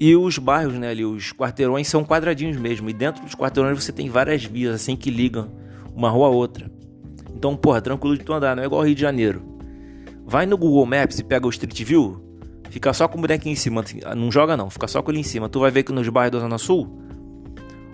E 0.00 0.16
os 0.16 0.38
bairros, 0.38 0.74
né, 0.74 0.90
ali, 0.90 1.04
os 1.04 1.32
quarteirões 1.32 1.86
são 1.86 2.04
quadradinhos 2.04 2.56
mesmo. 2.56 2.90
E 2.90 2.92
dentro 2.92 3.22
dos 3.22 3.36
quarteirões 3.36 3.82
você 3.82 3.92
tem 3.92 4.10
várias 4.10 4.44
vias 4.44 4.74
assim 4.74 4.96
que 4.96 5.10
ligam 5.10 5.48
uma 5.94 6.10
rua 6.10 6.26
a 6.26 6.30
outra. 6.30 6.68
Então, 7.36 7.56
porra, 7.56 7.80
tranquilo 7.80 8.18
de 8.18 8.24
tu 8.24 8.32
andar, 8.32 8.56
não 8.56 8.64
é 8.64 8.66
igual 8.66 8.82
Rio 8.82 8.96
de 8.96 9.00
Janeiro. 9.00 9.42
Vai 10.26 10.44
no 10.44 10.56
Google 10.56 10.86
Maps 10.86 11.18
e 11.20 11.24
pega 11.24 11.46
o 11.46 11.50
Street 11.50 11.84
View, 11.84 12.20
fica 12.72 12.92
só 12.92 13.06
com 13.06 13.18
o 13.18 13.20
bonequinho 13.20 13.52
em 13.52 13.56
cima. 13.56 13.84
Não 14.16 14.32
joga 14.32 14.56
não, 14.56 14.68
fica 14.68 14.88
só 14.88 15.02
com 15.02 15.10
ele 15.10 15.20
em 15.20 15.24
cima. 15.24 15.48
Tu 15.48 15.60
vai 15.60 15.70
ver 15.70 15.82
que 15.82 15.92
nos 15.92 16.08
bairros 16.08 16.32
da 16.32 16.40
Zona 16.40 16.58
Sul, 16.58 16.88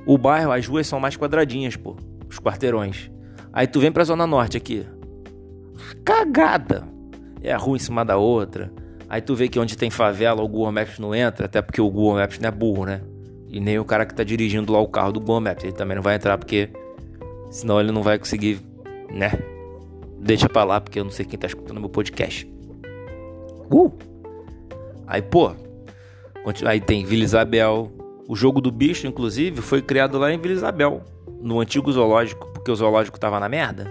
o 0.07 0.17
bairro, 0.17 0.53
as 0.53 0.67
ruas 0.67 0.87
são 0.87 0.99
mais 0.99 1.17
quadradinhas, 1.17 1.77
pô 1.77 1.97
os 2.29 2.39
quarteirões. 2.39 3.11
Aí 3.53 3.67
tu 3.67 3.81
vem 3.81 3.91
pra 3.91 4.05
Zona 4.05 4.27
Norte 4.27 4.57
aqui. 4.57 4.87
Cagada! 6.05 6.87
É 7.43 7.53
a 7.53 7.57
rua 7.57 7.77
em 7.77 7.81
cima 7.81 8.05
da 8.05 8.17
outra. 8.17 8.73
Aí 9.09 9.23
tu 9.23 9.35
vê 9.35 9.49
que 9.49 9.59
onde 9.59 9.77
tem 9.77 9.91
favela 9.91 10.43
o 10.43 10.49
Google 10.49 10.71
Maps 10.71 10.99
não 10.99 11.15
entra, 11.15 11.47
até 11.47 11.63
porque 11.63 11.81
o 11.81 11.91
Google 11.91 12.17
Maps 12.17 12.39
não 12.39 12.49
é 12.49 12.53
burro, 12.53 12.85
né? 12.85 13.01
E 13.49 13.59
nem 13.59 13.79
o 13.79 13.85
cara 13.85 14.05
que 14.05 14.15
tá 14.15 14.23
dirigindo 14.23 14.73
lá 14.73 14.81
o 14.81 14.89
carro 14.89 15.13
do 15.13 15.21
Google 15.21 15.41
Maps. 15.41 15.65
Ele 15.65 15.73
também 15.73 15.97
não 15.97 16.03
vai 16.03 16.17
entrar 16.17 16.37
porque 16.37 16.69
senão 17.51 17.81
ele 17.81 17.91
não 17.91 18.03
vai 18.03 18.19
conseguir, 18.19 18.61
né? 19.11 19.33
Deixa 20.21 20.49
pra 20.49 20.65
lá 20.65 20.81
porque 20.81 21.01
eu 21.01 21.05
não 21.05 21.11
sei 21.11 21.25
quem 21.25 21.39
tá 21.39 21.47
escutando 21.47 21.81
meu 21.81 21.89
podcast. 21.89 22.47
Uh! 23.73 24.18
Aí, 25.09 25.23
pô, 25.23 25.53
aí 26.67 26.81
tem 26.81 27.05
Vila 27.05 27.25
Isabel. 27.25 27.91
O 28.29 28.37
jogo 28.37 28.61
do 28.61 28.71
bicho, 28.71 29.07
inclusive, 29.07 29.63
foi 29.63 29.81
criado 29.81 30.19
lá 30.19 30.31
em 30.31 30.39
Vila 30.39 30.55
Isabel 30.55 31.03
no 31.41 31.61
antigo 31.61 31.91
zoológico, 31.91 32.47
porque 32.53 32.71
o 32.71 32.77
zoológico 32.77 33.19
tava 33.19 33.41
na 33.41 33.49
merda. 33.49 33.91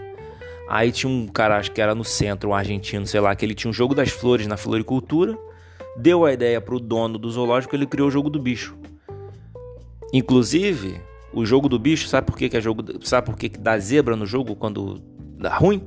Aí 0.70 0.92
tinha 0.92 1.12
um 1.12 1.28
cara, 1.28 1.58
acho 1.58 1.72
que 1.72 1.82
era 1.82 1.96
no 1.96 2.04
centro, 2.04 2.50
um 2.50 2.54
argentino, 2.54 3.08
sei 3.08 3.20
lá, 3.20 3.36
que 3.36 3.44
ele 3.44 3.56
tinha 3.56 3.70
um 3.70 3.74
jogo 3.74 3.96
das 3.96 4.10
flores 4.10 4.46
na 4.46 4.58
floricultura. 4.58 5.36
Deu 5.98 6.24
a 6.24 6.32
ideia 6.32 6.62
pro 6.62 6.80
dono 6.80 7.18
do 7.18 7.32
zoológico, 7.32 7.76
ele 7.76 7.88
criou 7.88 8.10
o 8.10 8.12
jogo 8.12 8.30
do 8.30 8.40
bicho. 8.40 8.78
Inclusive, 10.14 11.02
o 11.34 11.46
jogo 11.46 11.68
do 11.68 11.80
bicho, 11.80 12.08
sabe 12.08 12.28
por 12.28 12.38
que, 12.38 12.48
que 12.48 12.58
é 12.58 12.62
jogo. 12.62 12.84
Sabe 13.02 13.26
por 13.26 13.36
que, 13.36 13.50
que 13.50 13.58
dá 13.58 13.80
zebra 13.80 14.16
no 14.16 14.26
jogo 14.26 14.56
quando 14.56 15.02
dá 15.40 15.58
ruim? 15.58 15.82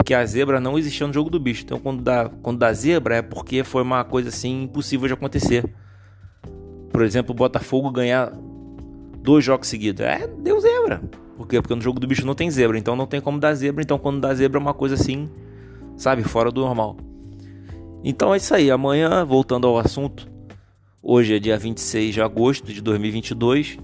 Porque 0.00 0.14
a 0.14 0.24
zebra 0.24 0.58
não 0.58 0.78
existia 0.78 1.06
no 1.06 1.12
jogo 1.12 1.28
do 1.28 1.38
bicho. 1.38 1.62
Então 1.62 1.78
quando 1.78 2.02
dá, 2.02 2.30
quando 2.42 2.58
dá 2.58 2.72
zebra 2.72 3.16
é 3.16 3.22
porque 3.22 3.62
foi 3.62 3.82
uma 3.82 4.02
coisa 4.02 4.30
assim 4.30 4.62
impossível 4.62 5.06
de 5.06 5.12
acontecer. 5.12 5.70
Por 6.90 7.02
exemplo, 7.02 7.32
o 7.32 7.34
Botafogo 7.34 7.90
ganhar 7.90 8.32
dois 9.22 9.44
jogos 9.44 9.68
seguidos. 9.68 10.00
É, 10.00 10.26
deu 10.26 10.58
zebra. 10.58 11.02
Por 11.36 11.46
quê? 11.46 11.60
Porque 11.60 11.74
no 11.74 11.82
jogo 11.82 12.00
do 12.00 12.06
bicho 12.06 12.24
não 12.24 12.34
tem 12.34 12.50
zebra, 12.50 12.78
então 12.78 12.96
não 12.96 13.06
tem 13.06 13.20
como 13.20 13.38
dar 13.38 13.52
zebra. 13.52 13.82
Então 13.82 13.98
quando 13.98 14.22
dá 14.22 14.32
zebra 14.32 14.58
é 14.58 14.62
uma 14.62 14.72
coisa 14.72 14.94
assim, 14.94 15.28
sabe, 15.98 16.22
fora 16.22 16.50
do 16.50 16.62
normal. 16.62 16.96
Então 18.02 18.32
é 18.32 18.38
isso 18.38 18.54
aí. 18.54 18.70
Amanhã, 18.70 19.22
voltando 19.22 19.66
ao 19.66 19.76
assunto, 19.76 20.26
hoje 21.02 21.36
é 21.36 21.38
dia 21.38 21.58
26 21.58 22.14
de 22.14 22.22
agosto 22.22 22.72
de 22.72 22.80
2022. 22.80 23.76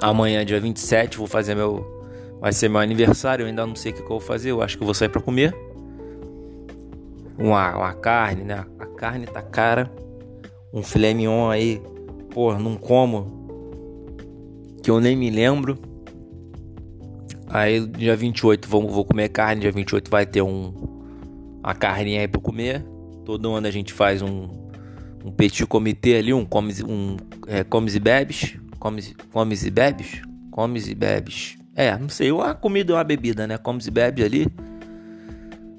Amanhã, 0.00 0.44
dia 0.44 0.60
27, 0.60 1.18
vou 1.18 1.26
fazer 1.26 1.56
meu. 1.56 1.93
Vai 2.44 2.52
ser 2.52 2.68
meu 2.68 2.78
aniversário. 2.78 3.44
Eu 3.44 3.46
ainda 3.46 3.66
não 3.66 3.74
sei 3.74 3.90
o 3.90 3.94
que 3.94 4.02
eu 4.02 4.08
vou 4.08 4.20
fazer. 4.20 4.50
Eu 4.50 4.60
acho 4.60 4.76
que 4.76 4.82
eu 4.82 4.84
vou 4.84 4.92
sair 4.92 5.08
pra 5.08 5.18
comer. 5.18 5.56
Uma, 7.38 7.74
uma 7.74 7.94
carne, 7.94 8.44
né? 8.44 8.66
A 8.78 8.84
carne 8.84 9.24
tá 9.24 9.40
cara. 9.40 9.90
Um 10.70 10.82
filé 10.82 11.14
mignon 11.14 11.48
aí. 11.48 11.80
Pô, 12.34 12.52
não 12.58 12.76
como. 12.76 13.48
Que 14.82 14.90
eu 14.90 15.00
nem 15.00 15.16
me 15.16 15.30
lembro. 15.30 15.78
Aí, 17.48 17.86
dia 17.86 18.14
28, 18.14 18.68
vamos, 18.68 18.92
vou 18.92 19.06
comer 19.06 19.30
carne. 19.30 19.62
Dia 19.62 19.72
28 19.72 20.10
vai 20.10 20.26
ter 20.26 20.42
um. 20.42 20.74
A 21.62 21.74
carninha 21.74 22.20
aí 22.20 22.28
pra 22.28 22.42
comer. 22.42 22.84
Todo 23.24 23.54
ano 23.54 23.66
a 23.66 23.70
gente 23.70 23.94
faz 23.94 24.20
um. 24.20 24.50
Um 25.24 25.32
petit 25.32 25.64
comitê 25.64 26.16
ali, 26.16 26.34
um 26.34 26.44
comes, 26.44 26.82
um, 26.82 27.16
é, 27.46 27.64
comes 27.64 27.94
e 27.94 27.98
bebes 27.98 28.58
comes, 28.84 29.14
comes 29.32 29.64
e 29.64 29.70
bebes? 29.70 30.20
Comes 30.50 30.88
e 30.88 30.94
bebes. 30.94 31.56
É, 31.76 31.98
não 31.98 32.08
sei, 32.08 32.30
a 32.40 32.54
comida 32.54 32.92
ou 32.92 32.98
a 32.98 33.04
bebida, 33.04 33.46
né? 33.46 33.58
Comes 33.58 33.86
e 33.86 33.90
bebes 33.90 34.24
ali. 34.24 34.46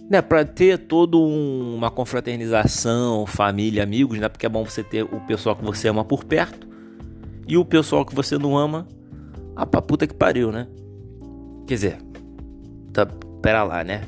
Né, 0.08 0.22
para 0.22 0.46
ter 0.46 0.78
toda 0.78 1.18
um, 1.18 1.75
uma 1.75 1.90
confraternização, 1.90 3.25
família, 3.25 3.82
amigos, 3.82 4.20
né? 4.20 4.30
Porque 4.30 4.46
é 4.46 4.50
bom 4.50 4.64
você 4.64 4.84
ter 4.84 5.04
o 5.04 5.20
pessoal 5.22 5.56
que 5.56 5.64
você 5.64 5.88
ama 5.88 6.06
por 6.06 6.24
perto 6.24 6.68
e 7.48 7.58
o 7.58 7.66
pessoal 7.66 8.06
que 8.06 8.14
você 8.14 8.38
não 8.38 8.56
ama, 8.56 8.88
a 9.56 9.66
pra 9.66 9.82
puta 9.82 10.06
que 10.06 10.14
pariu, 10.14 10.52
né? 10.52 10.68
Quer 11.66 11.74
dizer, 11.74 11.98
tá, 12.94 13.08
pera 13.42 13.64
lá, 13.64 13.84
né? 13.84 14.04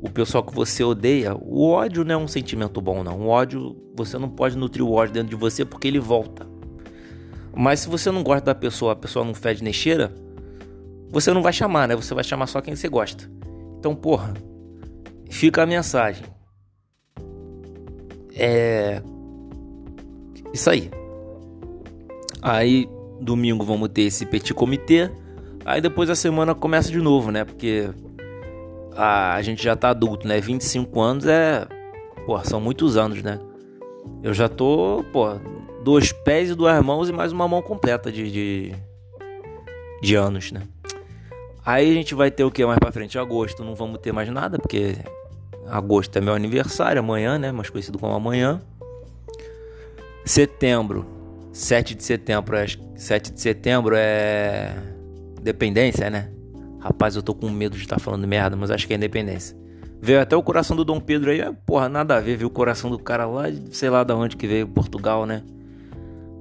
O 0.00 0.10
pessoal 0.10 0.42
que 0.42 0.54
você 0.54 0.82
odeia, 0.82 1.36
o 1.36 1.68
ódio 1.70 2.04
não 2.04 2.14
é 2.14 2.18
um 2.18 2.28
sentimento 2.28 2.80
bom, 2.80 3.04
não. 3.04 3.20
O 3.20 3.28
ódio, 3.28 3.76
você 3.94 4.18
não 4.18 4.28
pode 4.28 4.56
nutrir 4.56 4.84
o 4.84 4.92
ódio 4.92 5.14
dentro 5.14 5.30
de 5.30 5.36
você 5.36 5.64
porque 5.64 5.86
ele 5.86 5.98
volta. 5.98 6.46
Mas 7.54 7.80
se 7.80 7.88
você 7.88 8.10
não 8.10 8.22
gosta 8.22 8.46
da 8.46 8.54
pessoa, 8.54 8.92
a 8.92 8.96
pessoa 8.96 9.24
não 9.24 9.34
fede 9.34 9.62
nem 9.62 9.72
cheira, 9.72 10.12
você 11.10 11.32
não 11.32 11.42
vai 11.42 11.52
chamar, 11.52 11.88
né? 11.88 11.96
Você 11.96 12.14
vai 12.14 12.24
chamar 12.24 12.46
só 12.46 12.60
quem 12.60 12.76
você 12.76 12.88
gosta. 12.88 13.30
Então, 13.78 13.94
porra, 13.94 14.34
fica 15.30 15.62
a 15.62 15.66
mensagem. 15.66 16.24
É. 18.34 19.02
Isso 20.52 20.70
aí. 20.70 20.90
Aí, 22.42 22.88
domingo 23.20 23.64
vamos 23.64 23.88
ter 23.88 24.02
esse 24.02 24.24
petit 24.26 24.54
comitê. 24.54 25.10
Aí 25.64 25.80
depois 25.80 26.08
a 26.08 26.14
semana 26.14 26.54
começa 26.54 26.90
de 26.90 26.98
novo, 26.98 27.30
né? 27.30 27.44
Porque 27.44 27.90
a, 28.96 29.34
a 29.34 29.42
gente 29.42 29.62
já 29.62 29.76
tá 29.76 29.90
adulto, 29.90 30.26
né? 30.26 30.40
25 30.40 31.00
anos 31.00 31.26
é. 31.26 31.66
Porra, 32.26 32.44
são 32.44 32.60
muitos 32.60 32.96
anos, 32.96 33.22
né? 33.22 33.38
Eu 34.22 34.34
já 34.34 34.48
tô, 34.48 35.04
pô, 35.12 35.38
dois 35.84 36.12
pés 36.12 36.50
e 36.50 36.54
duas 36.54 36.82
mãos 36.84 37.08
e 37.08 37.12
mais 37.12 37.32
uma 37.32 37.46
mão 37.46 37.62
completa 37.62 38.10
de, 38.10 38.30
de, 38.30 38.74
de 40.02 40.14
anos, 40.14 40.52
né? 40.52 40.62
Aí 41.68 41.90
a 41.90 41.92
gente 41.92 42.14
vai 42.14 42.30
ter 42.30 42.44
o 42.44 42.50
que 42.50 42.64
mais 42.64 42.78
pra 42.78 42.90
frente? 42.90 43.18
Agosto 43.18 43.62
não 43.62 43.74
vamos 43.74 43.98
ter 43.98 44.10
mais 44.10 44.26
nada, 44.30 44.58
porque 44.58 44.96
agosto 45.66 46.16
é 46.16 46.20
meu 46.22 46.32
aniversário, 46.32 46.98
amanhã, 46.98 47.38
né? 47.38 47.52
Mais 47.52 47.68
conhecido 47.68 47.98
como 47.98 48.14
amanhã. 48.14 48.58
Setembro, 50.24 51.04
7 51.52 51.94
de 51.94 52.02
setembro, 52.02 52.56
é, 52.56 52.64
7 52.96 53.32
de 53.32 53.40
setembro 53.42 53.94
é 53.98 54.74
independência, 55.38 56.08
né? 56.08 56.32
Rapaz, 56.80 57.16
eu 57.16 57.22
tô 57.22 57.34
com 57.34 57.50
medo 57.50 57.76
de 57.76 57.82
estar 57.82 57.96
tá 57.96 58.02
falando 58.02 58.26
merda, 58.26 58.56
mas 58.56 58.70
acho 58.70 58.86
que 58.86 58.94
é 58.94 58.96
independência. 58.96 59.54
Veio 60.00 60.22
até 60.22 60.34
o 60.34 60.42
coração 60.42 60.74
do 60.74 60.86
Dom 60.86 60.98
Pedro 60.98 61.30
aí, 61.30 61.40
porra, 61.66 61.86
nada 61.86 62.16
a 62.16 62.20
ver, 62.20 62.38
viu 62.38 62.48
o 62.48 62.50
coração 62.50 62.88
do 62.88 62.98
cara 62.98 63.26
lá, 63.26 63.42
sei 63.72 63.90
lá 63.90 64.02
da 64.04 64.16
onde 64.16 64.38
que 64.38 64.46
veio, 64.46 64.66
Portugal, 64.66 65.26
né? 65.26 65.42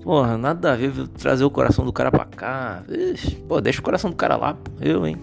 Porra, 0.07 0.37
nada 0.37 0.71
a 0.71 0.75
ver 0.77 1.05
trazer 1.19 1.43
o 1.43 1.51
coração 1.51 1.83
do 1.83 1.91
cara 1.91 2.09
pra 2.09 2.23
cá. 2.23 2.81
Ixi, 2.87 3.35
pô, 3.45 3.59
deixa 3.59 3.81
o 3.81 3.83
coração 3.83 4.09
do 4.09 4.15
cara 4.15 4.37
lá, 4.37 4.57
eu, 4.79 5.05
hein? 5.05 5.17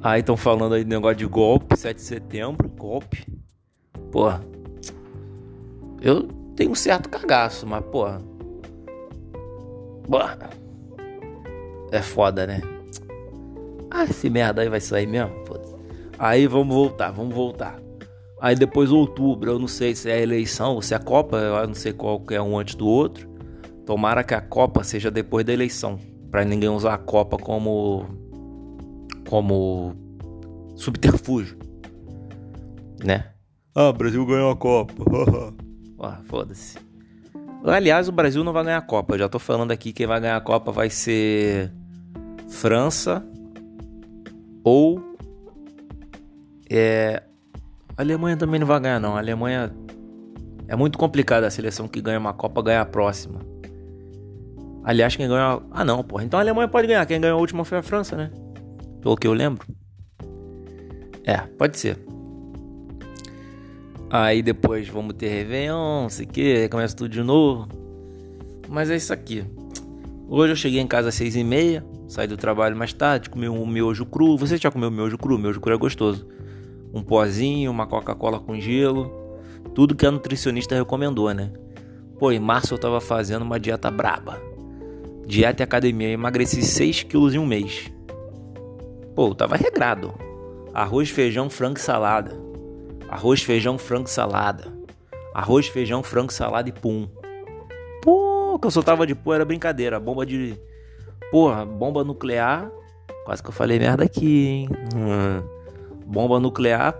Aí 0.00 0.20
estão 0.20 0.36
falando 0.36 0.76
aí 0.76 0.84
do 0.84 0.88
negócio 0.88 1.16
de 1.16 1.26
golpe, 1.26 1.76
7 1.76 1.96
de 1.96 2.02
setembro, 2.02 2.68
golpe. 2.68 3.26
Porra. 4.12 4.40
Eu 6.00 6.28
tenho 6.54 6.70
um 6.70 6.74
certo 6.76 7.08
cagaço, 7.08 7.66
mas, 7.66 7.84
porra. 7.86 8.22
Porra. 10.08 10.38
É 11.90 12.00
foda, 12.02 12.46
né? 12.46 12.60
Ah, 13.90 14.04
esse 14.04 14.30
merda 14.30 14.62
aí 14.62 14.68
vai 14.68 14.80
sair 14.80 15.08
mesmo? 15.08 15.34
Foda. 15.46 15.64
Aí 16.16 16.46
vamos 16.46 16.72
voltar, 16.72 17.10
vamos 17.10 17.34
voltar. 17.34 17.76
Aí 18.40 18.54
depois 18.54 18.92
outubro, 18.92 19.50
eu 19.50 19.58
não 19.58 19.68
sei 19.68 19.94
se 19.94 20.10
é 20.10 20.14
a 20.14 20.20
eleição 20.20 20.74
ou 20.74 20.82
se 20.82 20.92
é 20.92 20.96
a 20.96 21.00
Copa, 21.00 21.38
eu 21.38 21.66
não 21.66 21.74
sei 21.74 21.92
qual 21.92 22.20
que 22.20 22.34
é 22.34 22.42
um 22.42 22.58
antes 22.58 22.74
do 22.74 22.86
outro. 22.86 23.28
Tomara 23.86 24.22
que 24.22 24.34
a 24.34 24.40
Copa 24.40 24.84
seja 24.84 25.10
depois 25.10 25.44
da 25.44 25.52
eleição, 25.52 25.98
para 26.30 26.44
ninguém 26.44 26.68
usar 26.68 26.94
a 26.94 26.98
Copa 26.98 27.38
como 27.38 28.04
como 29.28 29.94
subterfúgio, 30.76 31.58
né? 33.04 33.32
Ah, 33.74 33.92
Brasil 33.92 34.24
ganhou 34.26 34.50
a 34.50 34.56
Copa. 34.56 34.94
ah, 36.00 36.20
foda-se. 36.24 36.78
Aliás, 37.64 38.08
o 38.08 38.12
Brasil 38.12 38.44
não 38.44 38.52
vai 38.52 38.64
ganhar 38.64 38.78
a 38.78 38.82
Copa. 38.82 39.14
Eu 39.14 39.18
já 39.20 39.28
tô 39.28 39.38
falando 39.38 39.72
aqui 39.72 39.92
que 39.92 39.98
quem 39.98 40.06
vai 40.06 40.20
ganhar 40.20 40.36
a 40.36 40.40
Copa 40.40 40.70
vai 40.70 40.88
ser 40.88 41.72
França 42.48 43.26
ou 44.62 45.00
é, 46.70 47.22
a 47.96 48.02
Alemanha 48.02 48.36
também 48.36 48.60
não 48.60 48.66
vai 48.66 48.78
ganhar, 48.78 49.00
não. 49.00 49.16
A 49.16 49.18
Alemanha 49.18 49.72
é 50.68 50.76
muito 50.76 50.98
complicado 50.98 51.44
a 51.44 51.50
seleção 51.50 51.88
que 51.88 52.00
ganha 52.00 52.18
uma 52.18 52.34
Copa 52.34 52.62
ganhar 52.62 52.82
a 52.82 52.86
próxima. 52.86 53.40
Aliás, 54.84 55.16
quem 55.16 55.26
ganhou. 55.26 55.62
Ah, 55.70 55.84
não, 55.84 56.04
porra. 56.04 56.24
Então 56.24 56.38
a 56.38 56.42
Alemanha 56.42 56.68
pode 56.68 56.86
ganhar. 56.86 57.06
Quem 57.06 57.20
ganhou 57.20 57.38
a 57.38 57.40
última 57.40 57.64
foi 57.64 57.78
a 57.78 57.82
França, 57.82 58.14
né? 58.14 58.30
Pelo 59.00 59.16
que 59.16 59.26
eu 59.26 59.32
lembro. 59.32 59.66
É, 61.24 61.38
pode 61.38 61.78
ser. 61.78 61.98
Aí 64.10 64.42
depois 64.42 64.86
vamos 64.88 65.14
ter 65.14 65.28
Réveillon, 65.28 66.08
sei 66.08 66.26
que, 66.26 66.68
começa 66.68 66.94
tudo 66.94 67.08
de 67.08 67.22
novo. 67.22 67.66
Mas 68.68 68.90
é 68.90 68.96
isso 68.96 69.12
aqui. 69.12 69.44
Hoje 70.28 70.52
eu 70.52 70.56
cheguei 70.56 70.80
em 70.80 70.86
casa 70.86 71.08
às 71.08 71.14
seis 71.14 71.34
e 71.34 71.42
meia, 71.42 71.84
saí 72.08 72.26
do 72.26 72.36
trabalho 72.36 72.76
mais 72.76 72.92
tarde, 72.92 73.30
comi 73.30 73.48
um 73.48 73.66
miojo 73.66 74.04
cru. 74.04 74.36
Você 74.36 74.58
já 74.58 74.70
comeu 74.70 74.90
miojo 74.90 75.16
cru? 75.16 75.38
Miojo 75.38 75.60
cru 75.60 75.74
é 75.74 75.78
gostoso 75.78 76.36
um 76.96 77.02
pozinho, 77.02 77.70
uma 77.70 77.86
Coca-Cola 77.86 78.40
com 78.40 78.58
gelo, 78.58 79.12
tudo 79.74 79.94
que 79.94 80.06
a 80.06 80.10
nutricionista 80.10 80.74
recomendou, 80.74 81.32
né? 81.34 81.52
Pô, 82.18 82.32
em 82.32 82.40
março 82.40 82.72
eu 82.72 82.78
tava 82.78 83.00
fazendo 83.02 83.42
uma 83.42 83.60
dieta 83.60 83.90
braba. 83.90 84.40
Dieta 85.26 85.62
e 85.62 85.64
academia, 85.64 86.08
eu 86.08 86.14
emagreci 86.14 86.62
6 86.62 87.02
quilos 87.02 87.34
em 87.34 87.38
um 87.38 87.44
mês. 87.44 87.92
Pô, 89.14 89.28
eu 89.28 89.34
tava 89.34 89.56
regrado. 89.56 90.14
Arroz, 90.72 91.10
feijão, 91.10 91.50
frango 91.50 91.78
e 91.78 91.82
salada. 91.82 92.34
Arroz, 93.08 93.42
feijão, 93.42 93.76
frango 93.76 94.08
e 94.08 94.10
salada. 94.10 94.72
Arroz, 95.34 95.68
feijão, 95.68 96.02
frango, 96.02 96.32
salada 96.32 96.68
e 96.70 96.72
pum. 96.72 97.06
Pô, 98.02 98.58
que 98.58 98.66
eu 98.66 98.70
soltava 98.70 99.06
de 99.06 99.14
pô 99.14 99.34
era 99.34 99.44
brincadeira. 99.44 100.00
Bomba 100.00 100.24
de. 100.24 100.58
Porra, 101.30 101.66
bomba 101.66 102.02
nuclear. 102.04 102.70
Quase 103.26 103.42
que 103.42 103.48
eu 103.48 103.52
falei 103.52 103.78
merda 103.78 104.04
aqui, 104.04 104.46
hein? 104.46 104.68
Hum 104.94 105.55
bomba 106.06 106.38
nuclear. 106.38 106.94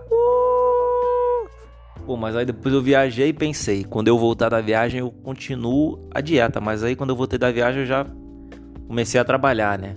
Pô, 2.05 2.15
mas 2.15 2.35
aí 2.35 2.45
depois 2.45 2.73
eu 2.73 2.81
viajei 2.81 3.29
e 3.29 3.33
pensei, 3.33 3.83
quando 3.83 4.07
eu 4.07 4.17
voltar 4.17 4.49
da 4.49 4.61
viagem 4.61 4.99
eu 4.99 5.11
continuo 5.11 6.07
a 6.13 6.21
dieta, 6.21 6.61
mas 6.61 6.83
aí 6.83 6.95
quando 6.95 7.09
eu 7.09 7.15
voltei 7.15 7.39
da 7.39 7.51
viagem 7.51 7.81
eu 7.81 7.85
já 7.85 8.05
comecei 8.87 9.19
a 9.19 9.25
trabalhar, 9.25 9.77
né? 9.77 9.95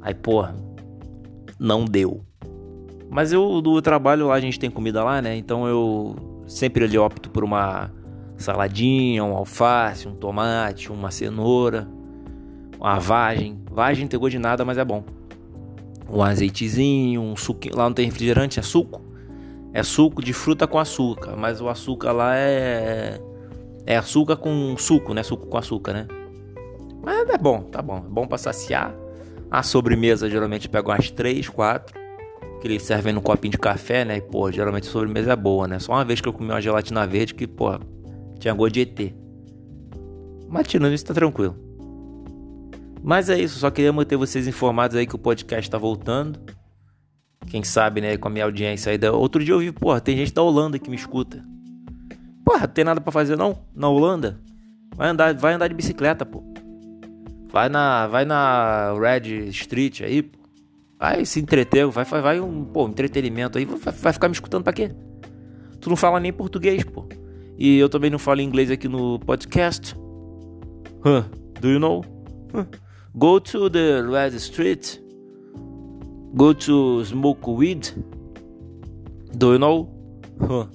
Aí, 0.00 0.14
porra, 0.14 0.54
não 1.58 1.84
deu. 1.84 2.24
Mas 3.10 3.32
eu 3.32 3.60
do 3.60 3.80
trabalho 3.82 4.28
lá 4.28 4.34
a 4.34 4.40
gente 4.40 4.58
tem 4.58 4.70
comida 4.70 5.02
lá, 5.02 5.20
né? 5.20 5.36
Então 5.36 5.66
eu 5.66 6.16
sempre 6.46 6.84
ali 6.84 6.96
opto 6.96 7.28
por 7.30 7.44
uma 7.44 7.90
saladinha, 8.36 9.24
um 9.24 9.36
alface, 9.36 10.08
um 10.08 10.14
tomate, 10.14 10.90
uma 10.90 11.10
cenoura, 11.10 11.86
uma 12.78 12.98
vagem. 12.98 13.60
Vagem 13.70 14.04
não 14.04 14.08
tem 14.08 14.20
gosto 14.20 14.32
de 14.32 14.38
nada, 14.38 14.64
mas 14.64 14.78
é 14.78 14.84
bom 14.84 15.17
um 16.10 16.22
azeitezinho, 16.22 17.20
um 17.20 17.36
suco. 17.36 17.60
Lá 17.74 17.84
não 17.84 17.92
tem 17.92 18.06
refrigerante, 18.06 18.58
é 18.58 18.62
suco. 18.62 19.02
É 19.72 19.82
suco 19.82 20.22
de 20.22 20.32
fruta 20.32 20.66
com 20.66 20.78
açúcar, 20.78 21.36
mas 21.36 21.60
o 21.60 21.68
açúcar 21.68 22.12
lá 22.12 22.36
é 22.36 23.20
é 23.86 23.96
açúcar 23.96 24.36
com 24.36 24.76
suco, 24.76 25.14
né? 25.14 25.22
Suco 25.22 25.46
com 25.46 25.56
açúcar, 25.56 25.94
né? 25.94 26.08
Mas 27.02 27.28
é 27.30 27.38
bom, 27.38 27.62
tá 27.62 27.80
bom. 27.80 27.98
É 27.98 28.08
bom 28.08 28.26
para 28.26 28.36
saciar. 28.36 28.94
A 29.50 29.62
sobremesa 29.62 30.28
geralmente 30.28 30.68
pega 30.68 30.88
umas 30.90 31.10
3, 31.10 31.48
4. 31.48 31.98
que 32.60 32.66
eles 32.66 32.82
servem 32.82 33.14
no 33.14 33.22
copinho 33.22 33.52
de 33.52 33.58
café, 33.58 34.04
né? 34.04 34.18
E, 34.18 34.20
pô, 34.20 34.50
geralmente 34.52 34.88
a 34.88 34.90
sobremesa 34.90 35.32
é 35.32 35.36
boa, 35.36 35.66
né? 35.66 35.78
Só 35.78 35.92
uma 35.92 36.04
vez 36.04 36.20
que 36.20 36.28
eu 36.28 36.34
comi 36.34 36.50
uma 36.50 36.60
gelatina 36.60 37.06
verde 37.06 37.34
que, 37.34 37.46
pô, 37.46 37.78
tinha 38.38 38.52
gosto 38.52 38.74
de 38.74 38.80
ET. 38.82 39.14
Mas 40.48 40.66
tirando 40.66 40.92
isso, 40.92 41.06
tá 41.06 41.14
tranquilo. 41.14 41.67
Mas 43.02 43.28
é 43.28 43.40
isso, 43.40 43.58
só 43.58 43.70
queria 43.70 43.92
manter 43.92 44.16
vocês 44.16 44.46
informados 44.46 44.96
aí 44.96 45.06
que 45.06 45.14
o 45.14 45.18
podcast 45.18 45.70
tá 45.70 45.78
voltando. 45.78 46.40
Quem 47.46 47.62
sabe, 47.62 48.00
né, 48.00 48.16
com 48.16 48.28
a 48.28 48.30
minha 48.30 48.44
audiência 48.44 48.92
aí. 48.92 48.98
Outro 49.10 49.42
dia 49.42 49.54
eu 49.54 49.60
vi, 49.60 49.72
porra, 49.72 50.00
tem 50.00 50.16
gente 50.16 50.34
da 50.34 50.42
Holanda 50.42 50.78
que 50.78 50.90
me 50.90 50.96
escuta. 50.96 51.42
Porra, 52.44 52.68
tem 52.68 52.84
nada 52.84 53.00
para 53.00 53.12
fazer 53.12 53.36
não? 53.36 53.58
Na 53.74 53.88
Holanda? 53.88 54.40
Vai 54.94 55.08
andar, 55.08 55.34
vai 55.34 55.54
andar 55.54 55.68
de 55.68 55.74
bicicleta, 55.74 56.26
pô. 56.26 56.42
Vai 57.50 57.68
na, 57.68 58.06
vai 58.06 58.24
na 58.24 58.92
Red 58.98 59.48
Street 59.48 60.02
aí, 60.02 60.22
pô. 60.22 60.38
Vai 60.98 61.24
se 61.24 61.38
entreter, 61.40 61.86
vai, 61.86 62.04
vai, 62.04 62.20
vai 62.20 62.40
um, 62.40 62.64
pô, 62.64 62.88
entretenimento 62.88 63.56
aí. 63.56 63.64
Vai, 63.64 63.92
vai 63.92 64.12
ficar 64.12 64.28
me 64.28 64.34
escutando 64.34 64.64
pra 64.64 64.72
quê? 64.72 64.90
Tu 65.80 65.88
não 65.88 65.96
fala 65.96 66.18
nem 66.18 66.32
português, 66.32 66.82
pô. 66.84 67.06
E 67.56 67.78
eu 67.78 67.88
também 67.88 68.10
não 68.10 68.18
falo 68.18 68.40
inglês 68.40 68.70
aqui 68.70 68.88
no 68.88 69.18
podcast. 69.20 69.96
Huh, 71.04 71.24
do 71.60 71.68
you 71.68 71.78
know? 71.78 72.04
Huh. 72.52 72.66
Go 73.18 73.40
to 73.40 73.68
the 73.68 74.00
Red 74.02 74.36
Street. 74.36 75.00
Go 76.36 76.54
to 76.54 77.04
smoke 77.04 77.50
weed. 77.50 77.92
Do 79.34 79.54
you 79.54 79.58
know? 79.58 79.88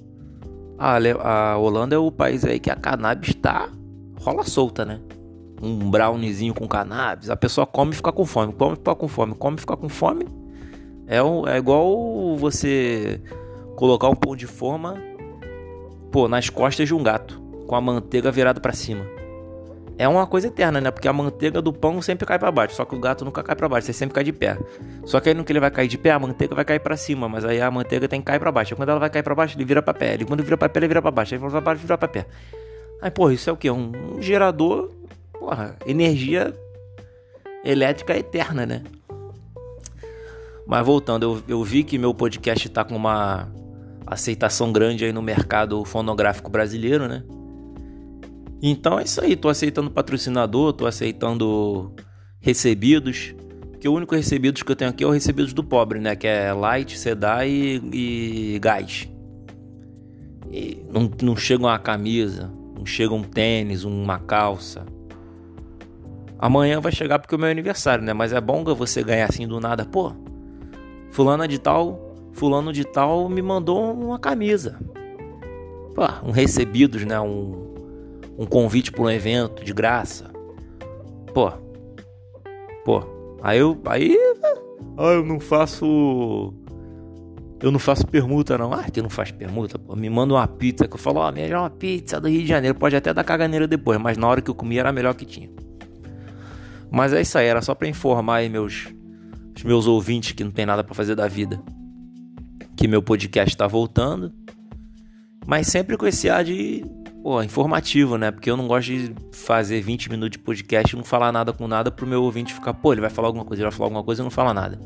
A, 0.77 0.97
a 0.97 1.57
Holanda 1.57 1.95
é 1.95 1.97
o 1.97 2.11
país 2.11 2.43
aí 2.43 2.59
que 2.59 2.69
a 2.69 2.75
cannabis 2.75 3.33
tá 3.35 3.69
rola 4.19 4.43
solta, 4.43 4.83
né? 4.83 4.99
Um 5.61 5.89
browniezinho 5.89 6.53
com 6.53 6.67
cannabis, 6.67 7.29
a 7.29 7.37
pessoa 7.37 7.65
come 7.65 7.93
e 7.93 7.95
fica 7.95 8.11
com 8.11 8.25
fome, 8.25 8.51
come 8.51 8.73
e 8.73 8.75
fica 8.75 8.93
com 8.93 9.07
fome, 9.07 9.35
come 9.35 9.55
e 9.55 9.59
fica 9.61 9.77
com 9.77 9.87
fome. 9.87 10.27
É, 11.07 11.23
um, 11.23 11.47
é 11.47 11.57
igual 11.57 12.35
você 12.35 13.21
colocar 13.77 14.09
um 14.09 14.15
pão 14.15 14.35
de 14.35 14.47
forma, 14.47 15.01
pô, 16.11 16.27
nas 16.27 16.49
costas 16.49 16.87
de 16.87 16.93
um 16.93 17.01
gato, 17.01 17.39
com 17.65 17.75
a 17.75 17.79
manteiga 17.79 18.29
virada 18.29 18.59
para 18.59 18.73
cima 18.73 19.05
é 19.97 20.07
uma 20.07 20.25
coisa 20.25 20.47
eterna, 20.47 20.81
né? 20.81 20.91
Porque 20.91 21.07
a 21.07 21.13
manteiga 21.13 21.61
do 21.61 21.71
pão 21.71 22.01
sempre 22.01 22.25
cai 22.25 22.39
para 22.39 22.51
baixo, 22.51 22.75
só 22.75 22.85
que 22.85 22.95
o 22.95 22.99
gato 22.99 23.23
nunca 23.23 23.43
cai 23.43 23.55
para 23.55 23.69
baixo, 23.69 23.87
você 23.87 23.93
sempre 23.93 24.15
cai 24.15 24.23
de 24.23 24.33
pé. 24.33 24.57
Só 25.05 25.19
que 25.19 25.29
aí 25.29 25.35
no 25.35 25.43
que 25.43 25.51
ele 25.51 25.59
vai 25.59 25.69
cair 25.69 25.87
de 25.87 25.97
pé, 25.97 26.11
a 26.11 26.19
manteiga 26.19 26.55
vai 26.55 26.65
cair 26.65 26.79
para 26.79 26.97
cima, 26.97 27.29
mas 27.29 27.45
aí 27.45 27.61
a 27.61 27.69
manteiga 27.69 28.07
tem 28.07 28.19
que 28.19 28.25
cair 28.25 28.39
para 28.39 28.51
baixo. 28.51 28.75
Quando 28.75 28.89
ela 28.89 28.99
vai 28.99 29.09
cair 29.09 29.23
para 29.23 29.35
baixo, 29.35 29.55
ele 29.55 29.65
vira 29.65 29.81
para 29.81 29.93
pé. 29.93 30.15
E 30.19 30.25
quando 30.25 30.43
vira 30.43 30.57
para 30.57 30.69
pé, 30.69 30.79
ele 30.79 30.87
vira 30.87 31.01
para 31.01 31.11
baixo. 31.11 31.35
Aí 31.35 31.39
para 31.39 31.61
baixo, 31.61 31.81
vira 31.81 31.97
para 31.97 32.07
pé. 32.07 32.25
Aí, 33.01 33.11
porra, 33.11 33.33
isso 33.33 33.49
é 33.49 33.53
o 33.53 33.57
quê? 33.57 33.69
Um, 33.69 33.91
um 34.15 34.21
gerador, 34.21 34.91
porra, 35.33 35.75
energia 35.85 36.53
elétrica 37.63 38.17
eterna, 38.17 38.65
né? 38.65 38.83
Mas 40.65 40.85
voltando, 40.85 41.23
eu, 41.23 41.43
eu 41.59 41.63
vi 41.63 41.83
que 41.83 41.97
meu 41.97 42.13
podcast 42.13 42.67
tá 42.69 42.83
com 42.83 42.95
uma 42.95 43.49
aceitação 44.07 44.71
grande 44.71 45.05
aí 45.05 45.11
no 45.11 45.21
mercado 45.21 45.83
fonográfico 45.85 46.49
brasileiro, 46.49 47.07
né? 47.07 47.23
Então 48.65 48.97
é 48.97 49.03
isso 49.03 49.19
aí, 49.19 49.35
tô 49.35 49.49
aceitando 49.49 49.91
patrocinador, 49.91 50.71
tô 50.71 50.85
aceitando 50.85 51.91
recebidos. 52.39 53.35
Que 53.77 53.89
o 53.89 53.93
único 53.93 54.15
recebidos 54.15 54.63
que 54.63 54.71
eu 54.71 54.75
tenho 54.77 54.89
aqui 54.89 55.03
é 55.03 55.07
o 55.07 55.11
recebidos 55.11 55.51
do 55.51 55.61
pobre, 55.61 55.99
né? 55.99 56.15
Que 56.15 56.27
é 56.27 56.53
light, 56.53 56.97
sedai 56.97 57.49
e, 57.49 58.53
e 58.55 58.59
gás. 58.59 59.09
E 60.49 60.81
não, 60.89 61.11
não 61.21 61.35
chega 61.35 61.61
uma 61.61 61.77
camisa, 61.77 62.49
não 62.73 62.85
chega 62.85 63.13
um 63.13 63.21
tênis, 63.21 63.83
uma 63.83 64.17
calça. 64.17 64.85
Amanhã 66.39 66.79
vai 66.79 66.93
chegar 66.93 67.19
porque 67.19 67.35
é 67.35 67.37
o 67.37 67.41
meu 67.41 67.49
aniversário, 67.49 68.01
né? 68.01 68.13
Mas 68.13 68.31
é 68.31 68.39
bom 68.39 68.63
você 68.63 69.03
ganhar 69.03 69.27
assim 69.27 69.45
do 69.45 69.59
nada. 69.59 69.83
Pô, 69.83 70.13
fulana 71.11 71.49
de 71.49 71.59
tal, 71.59 72.15
fulano 72.31 72.71
de 72.71 72.85
tal 72.85 73.27
me 73.27 73.41
mandou 73.41 73.93
uma 73.93 74.17
camisa. 74.17 74.79
Pô, 75.93 76.03
um 76.25 76.31
recebidos, 76.31 77.03
né? 77.03 77.19
Um, 77.19 77.72
um 78.37 78.45
convite 78.45 78.91
para 78.91 79.03
um 79.03 79.09
evento 79.09 79.63
de 79.63 79.73
graça. 79.73 80.31
Pô. 81.33 81.51
Pô. 82.85 83.03
Aí 83.41 83.59
eu. 83.59 83.79
Aí. 83.85 84.17
Ah, 84.97 85.13
eu 85.13 85.25
não 85.25 85.39
faço. 85.39 86.53
Eu 87.61 87.71
não 87.71 87.79
faço 87.79 88.05
permuta, 88.05 88.57
não. 88.57 88.73
Ah, 88.73 88.83
que 88.91 89.01
não 89.01 89.09
faz 89.09 89.31
permuta, 89.31 89.79
pô. 89.79 89.95
Me 89.95 90.09
manda 90.09 90.33
uma 90.33 90.47
pizza 90.47 90.87
que 90.87 90.95
eu 90.95 90.99
falo, 90.99 91.19
ó, 91.19 91.29
oh, 91.29 91.31
melhor 91.31 91.61
uma 91.61 91.69
pizza 91.69 92.19
do 92.19 92.27
Rio 92.27 92.41
de 92.41 92.47
Janeiro. 92.47 92.77
Pode 92.77 92.95
até 92.95 93.13
dar 93.13 93.23
caganeira 93.23 93.67
depois, 93.67 93.97
mas 93.99 94.17
na 94.17 94.27
hora 94.27 94.41
que 94.41 94.49
eu 94.49 94.55
comi 94.55 94.77
era 94.77 94.89
a 94.89 94.93
melhor 94.93 95.15
que 95.15 95.25
tinha. 95.25 95.49
Mas 96.91 97.13
é 97.13 97.21
isso 97.21 97.37
aí, 97.37 97.47
era 97.47 97.61
só 97.61 97.73
para 97.73 97.87
informar 97.87 98.35
aí 98.35 98.49
meus, 98.49 98.93
os 99.55 99.63
meus 99.63 99.87
ouvintes 99.87 100.33
que 100.33 100.43
não 100.43 100.51
tem 100.51 100.65
nada 100.65 100.83
para 100.83 100.93
fazer 100.93 101.15
da 101.15 101.27
vida. 101.27 101.59
Que 102.75 102.87
meu 102.87 103.01
podcast 103.01 103.55
tá 103.55 103.65
voltando. 103.65 104.31
Mas 105.47 105.67
sempre 105.67 105.97
com 105.97 106.05
esse 106.05 106.29
ar 106.29 106.43
de 106.43 106.85
pô, 107.23 107.41
informativo, 107.41 108.17
né? 108.17 108.29
Porque 108.29 108.51
eu 108.51 108.57
não 108.57 108.67
gosto 108.67 108.89
de 108.89 109.15
fazer 109.31 109.81
20 109.81 110.11
minutos 110.11 110.31
de 110.31 110.39
podcast 110.39 110.93
e 110.93 110.97
não 110.97 111.05
falar 111.05 111.31
nada 111.31 111.53
com 111.53 111.67
nada 111.67 111.89
pro 111.89 112.05
meu 112.05 112.21
ouvinte 112.21 112.53
ficar, 112.53 112.73
pô, 112.73 112.91
ele 112.91 112.99
vai 112.99 113.09
falar 113.09 113.29
alguma 113.29 113.45
coisa, 113.45 113.63
ele 113.63 113.69
vai 113.69 113.75
falar 113.75 113.87
alguma 113.87 114.03
coisa 114.03 114.21
e 114.21 114.23
não 114.25 114.29
fala 114.29 114.53
nada. 114.53 114.77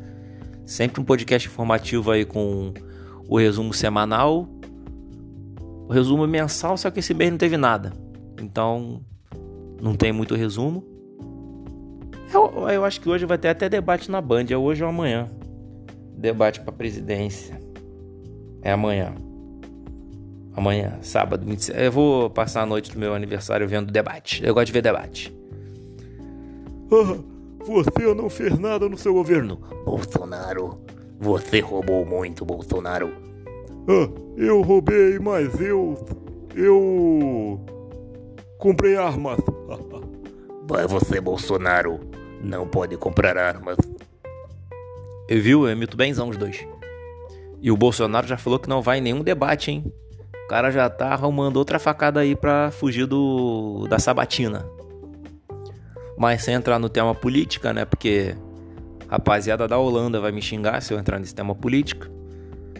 Sempre 0.64 1.00
um 1.00 1.04
podcast 1.04 1.48
informativo 1.48 2.12
aí 2.12 2.24
com 2.24 2.72
o 3.28 3.36
resumo 3.36 3.74
semanal, 3.74 4.48
o 5.88 5.92
resumo 5.92 6.26
mensal, 6.28 6.76
só 6.76 6.90
que 6.90 7.00
esse 7.00 7.12
mês 7.12 7.30
não 7.30 7.38
teve 7.38 7.56
nada. 7.56 7.92
Então, 8.40 9.00
não 9.82 9.96
tem 9.96 10.12
muito 10.12 10.36
resumo. 10.36 10.86
Eu, 12.32 12.68
eu 12.68 12.84
acho 12.84 13.00
que 13.00 13.08
hoje 13.08 13.26
vai 13.26 13.38
ter 13.38 13.48
até 13.48 13.68
debate 13.68 14.10
na 14.10 14.20
Band, 14.20 14.46
é 14.50 14.56
hoje 14.56 14.84
ou 14.84 14.90
amanhã. 14.90 15.28
Debate 16.16 16.60
para 16.60 16.72
presidência. 16.72 17.58
É 18.62 18.70
amanhã. 18.70 19.14
Amanhã, 20.58 20.98
sábado, 21.02 21.46
27. 21.46 21.80
Eu 21.80 21.92
vou 21.92 22.28
passar 22.28 22.62
a 22.62 22.66
noite 22.66 22.90
do 22.90 22.98
meu 22.98 23.14
aniversário 23.14 23.68
vendo 23.68 23.92
debate. 23.92 24.44
Eu 24.44 24.52
gosto 24.52 24.66
de 24.66 24.72
ver 24.72 24.82
debate. 24.82 25.32
Ah, 26.90 27.16
você 27.64 28.12
não 28.12 28.28
fez 28.28 28.58
nada 28.58 28.88
no 28.88 28.98
seu 28.98 29.14
governo. 29.14 29.60
Bolsonaro, 29.84 30.80
você 31.16 31.60
roubou 31.60 32.04
muito, 32.04 32.44
Bolsonaro. 32.44 33.12
Ah, 33.88 34.10
eu 34.36 34.60
roubei, 34.60 35.20
mas 35.20 35.60
eu. 35.60 35.96
Eu. 36.56 37.60
Comprei 38.58 38.96
armas. 38.96 39.38
Mas 40.68 40.90
você, 40.90 41.20
Bolsonaro, 41.20 42.00
não 42.42 42.66
pode 42.66 42.96
comprar 42.96 43.38
armas. 43.38 43.76
Eu 45.28 45.40
vi, 45.40 45.50
eu 45.52 45.70
imito 45.70 45.96
benzão 45.96 46.28
os 46.28 46.36
dois. 46.36 46.66
E 47.60 47.70
o 47.70 47.76
Bolsonaro 47.76 48.26
já 48.26 48.36
falou 48.36 48.58
que 48.58 48.68
não 48.68 48.82
vai 48.82 48.98
em 48.98 49.02
nenhum 49.02 49.22
debate, 49.22 49.70
hein? 49.70 49.84
O 50.48 50.56
cara 50.58 50.70
já 50.70 50.88
tá 50.88 51.08
arrumando 51.08 51.58
outra 51.58 51.78
facada 51.78 52.20
aí 52.20 52.34
pra 52.34 52.70
fugir 52.70 53.04
do 53.04 53.86
da 53.86 53.98
sabatina. 53.98 54.64
Mas 56.16 56.42
sem 56.42 56.54
entrar 56.54 56.78
no 56.78 56.88
tema 56.88 57.14
política, 57.14 57.74
né? 57.74 57.84
Porque 57.84 58.34
rapaziada 59.08 59.68
da 59.68 59.76
Holanda 59.76 60.18
vai 60.18 60.32
me 60.32 60.40
xingar 60.40 60.80
se 60.80 60.94
eu 60.94 60.98
entrar 60.98 61.18
nesse 61.18 61.34
tema 61.34 61.54
política. 61.54 62.10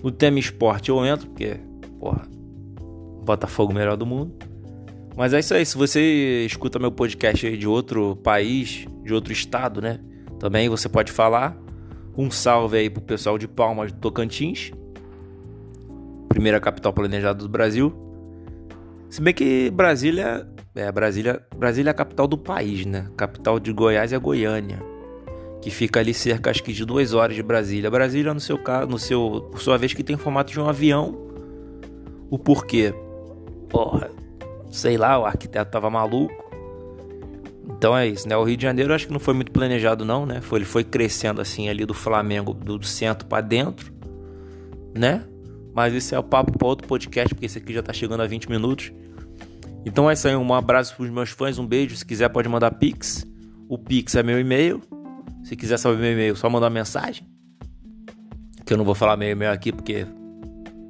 No 0.02 0.10
tema 0.10 0.38
esporte 0.38 0.88
eu 0.88 1.04
entro, 1.04 1.28
porque, 1.28 1.60
porra, 2.00 2.22
Botafogo 3.22 3.74
melhor 3.74 3.98
do 3.98 4.06
mundo. 4.06 4.32
Mas 5.14 5.34
é 5.34 5.40
isso 5.40 5.52
aí, 5.52 5.66
se 5.66 5.76
você 5.76 6.46
escuta 6.46 6.78
meu 6.78 6.90
podcast 6.90 7.46
aí 7.46 7.58
de 7.58 7.68
outro 7.68 8.16
país, 8.16 8.86
de 9.04 9.12
outro 9.12 9.30
estado, 9.30 9.82
né? 9.82 10.00
Também 10.40 10.70
você 10.70 10.88
pode 10.88 11.12
falar. 11.12 11.54
Um 12.16 12.30
salve 12.30 12.78
aí 12.78 12.88
pro 12.88 13.02
pessoal 13.02 13.36
de 13.36 13.46
Palmas 13.46 13.92
do 13.92 13.98
Tocantins 13.98 14.72
primeira 16.28 16.60
capital 16.60 16.92
planejada 16.92 17.38
do 17.38 17.48
Brasil. 17.48 17.92
Se 19.10 19.20
bem 19.22 19.32
que 19.32 19.70
Brasília 19.70 20.46
é 20.74 20.92
Brasília, 20.92 21.42
Brasília 21.56 21.90
é 21.90 21.92
a 21.92 21.94
capital 21.94 22.28
do 22.28 22.38
país, 22.38 22.86
né? 22.86 23.08
Capital 23.16 23.58
de 23.58 23.72
Goiás 23.72 24.12
é 24.12 24.18
Goiânia, 24.18 24.80
que 25.60 25.70
fica 25.70 26.00
ali 26.00 26.14
cerca 26.14 26.50
acho 26.50 26.62
que 26.62 26.72
de 26.72 26.84
duas 26.84 27.14
horas 27.14 27.34
de 27.34 27.42
Brasília. 27.42 27.90
Brasília 27.90 28.32
no 28.32 28.40
seu 28.40 28.58
caso, 28.58 28.88
no 28.88 28.98
seu, 28.98 29.48
por 29.50 29.60
sua 29.60 29.76
vez 29.78 29.92
que 29.92 30.04
tem 30.04 30.16
formato 30.16 30.52
de 30.52 30.60
um 30.60 30.68
avião. 30.68 31.26
O 32.30 32.38
porquê? 32.38 32.94
Porra, 33.68 34.10
sei 34.70 34.96
lá, 34.96 35.18
o 35.18 35.24
arquiteto 35.24 35.70
tava 35.70 35.90
maluco. 35.90 36.46
Então 37.70 37.96
é 37.96 38.06
isso, 38.06 38.28
né? 38.28 38.36
O 38.36 38.44
Rio 38.44 38.56
de 38.56 38.62
Janeiro 38.62 38.92
acho 38.94 39.06
que 39.06 39.12
não 39.12 39.20
foi 39.20 39.34
muito 39.34 39.50
planejado 39.50 40.04
não, 40.04 40.24
né? 40.26 40.40
Foi, 40.40 40.58
ele 40.58 40.66
foi 40.66 40.84
crescendo 40.84 41.40
assim 41.40 41.68
ali 41.68 41.84
do 41.84 41.94
Flamengo, 41.94 42.52
do 42.52 42.82
centro 42.84 43.26
para 43.26 43.40
dentro, 43.40 43.92
né? 44.94 45.24
Mas 45.78 45.94
esse 45.94 46.12
é 46.12 46.18
o 46.18 46.24
papo 46.24 46.58
para 46.58 46.66
outro 46.66 46.88
podcast, 46.88 47.32
porque 47.32 47.46
esse 47.46 47.58
aqui 47.58 47.72
já 47.72 47.80
tá 47.80 47.92
chegando 47.92 48.20
a 48.20 48.26
20 48.26 48.50
minutos. 48.50 48.92
Então 49.86 50.10
é 50.10 50.12
isso 50.12 50.26
aí, 50.26 50.34
um 50.34 50.52
abraço 50.52 50.96
pros 50.96 51.08
meus 51.08 51.30
fãs, 51.30 51.56
um 51.56 51.64
beijo. 51.64 51.94
Se 51.94 52.04
quiser, 52.04 52.28
pode 52.30 52.48
mandar 52.48 52.72
pix. 52.72 53.24
O 53.68 53.78
pix 53.78 54.16
é 54.16 54.24
meu 54.24 54.40
e-mail. 54.40 54.82
Se 55.44 55.54
quiser 55.54 55.76
saber 55.76 55.98
meu 55.98 56.12
e-mail, 56.14 56.34
só 56.34 56.50
mandar 56.50 56.68
mensagem. 56.68 57.24
Que 58.66 58.72
eu 58.72 58.76
não 58.76 58.84
vou 58.84 58.96
falar 58.96 59.16
meu 59.16 59.30
e-mail 59.30 59.52
aqui 59.52 59.70
porque 59.70 60.04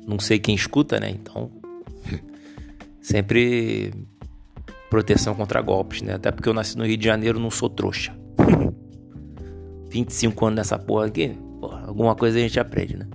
não 0.07 0.19
sei 0.19 0.39
quem 0.39 0.55
escuta, 0.55 0.99
né? 0.99 1.11
Então, 1.11 1.51
sempre 2.99 3.93
proteção 4.89 5.35
contra 5.35 5.61
golpes, 5.61 6.01
né? 6.01 6.15
Até 6.15 6.33
porque 6.33 6.49
eu 6.49 6.55
nasci 6.55 6.79
no 6.79 6.87
Rio 6.87 6.97
de 6.97 7.05
Janeiro, 7.05 7.39
não 7.39 7.51
sou 7.51 7.69
trouxa. 7.69 8.17
25 9.93 10.47
anos 10.47 10.57
nessa 10.57 10.79
porra 10.79 11.05
aqui, 11.05 11.37
porra, 11.61 11.85
alguma 11.87 12.15
coisa 12.15 12.39
a 12.39 12.41
gente 12.41 12.59
aprende, 12.59 12.97
né? 12.97 13.07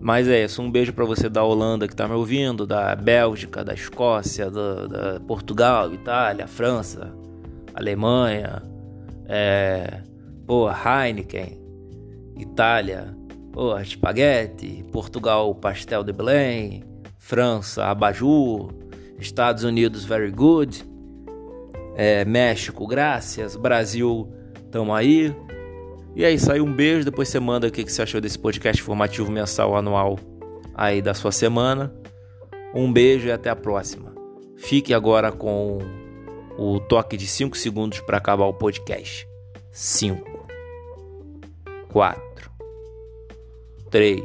Mas 0.00 0.26
é 0.26 0.44
isso, 0.44 0.62
um 0.62 0.70
beijo 0.70 0.94
para 0.94 1.04
você 1.04 1.28
da 1.28 1.44
Holanda 1.44 1.86
que 1.86 1.94
tá 1.94 2.08
me 2.08 2.14
ouvindo, 2.14 2.66
da 2.66 2.96
Bélgica, 2.96 3.62
da 3.62 3.74
Escócia, 3.74 4.50
da, 4.50 4.86
da 4.86 5.20
Portugal, 5.20 5.92
Itália, 5.92 6.46
França, 6.46 7.12
Alemanha, 7.74 8.62
é, 9.28 10.00
pô, 10.46 10.70
Heineken, 10.70 11.60
Itália, 12.38 13.14
pô, 13.52 13.78
espaguete, 13.78 14.82
Portugal, 14.90 15.54
pastel 15.54 16.02
de 16.02 16.14
Belém, 16.14 16.82
França, 17.18 17.84
abajur, 17.84 18.72
Estados 19.18 19.64
Unidos, 19.64 20.06
very 20.06 20.30
good, 20.30 20.82
é, 21.94 22.24
México, 22.24 22.86
graças, 22.86 23.54
Brasil, 23.54 24.32
tamo 24.70 24.94
aí. 24.94 25.36
E 26.14 26.24
é 26.24 26.30
isso 26.30 26.50
aí, 26.50 26.60
um 26.60 26.72
beijo, 26.72 27.04
depois 27.04 27.28
você 27.28 27.38
manda 27.38 27.68
o 27.68 27.70
que 27.70 27.84
você 27.84 28.02
achou 28.02 28.20
desse 28.20 28.38
podcast 28.38 28.82
formativo 28.82 29.30
mensal 29.30 29.76
anual 29.76 30.18
aí 30.74 31.00
da 31.00 31.14
sua 31.14 31.32
semana. 31.32 31.94
Um 32.74 32.92
beijo 32.92 33.28
e 33.28 33.32
até 33.32 33.50
a 33.50 33.56
próxima. 33.56 34.14
Fique 34.56 34.92
agora 34.92 35.32
com 35.32 35.78
o 36.58 36.80
toque 36.80 37.16
de 37.16 37.26
5 37.26 37.56
segundos 37.56 38.00
para 38.00 38.18
acabar 38.18 38.44
o 38.44 38.54
podcast. 38.54 39.26
5 39.72 40.48
4 41.92 42.50
3 43.90 44.22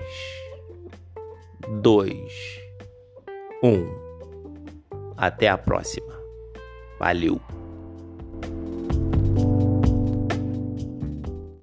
2 1.81 2.61
1 3.63 4.05
Até 5.17 5.47
a 5.47 5.57
próxima. 5.57 6.13
Valeu. 6.99 7.39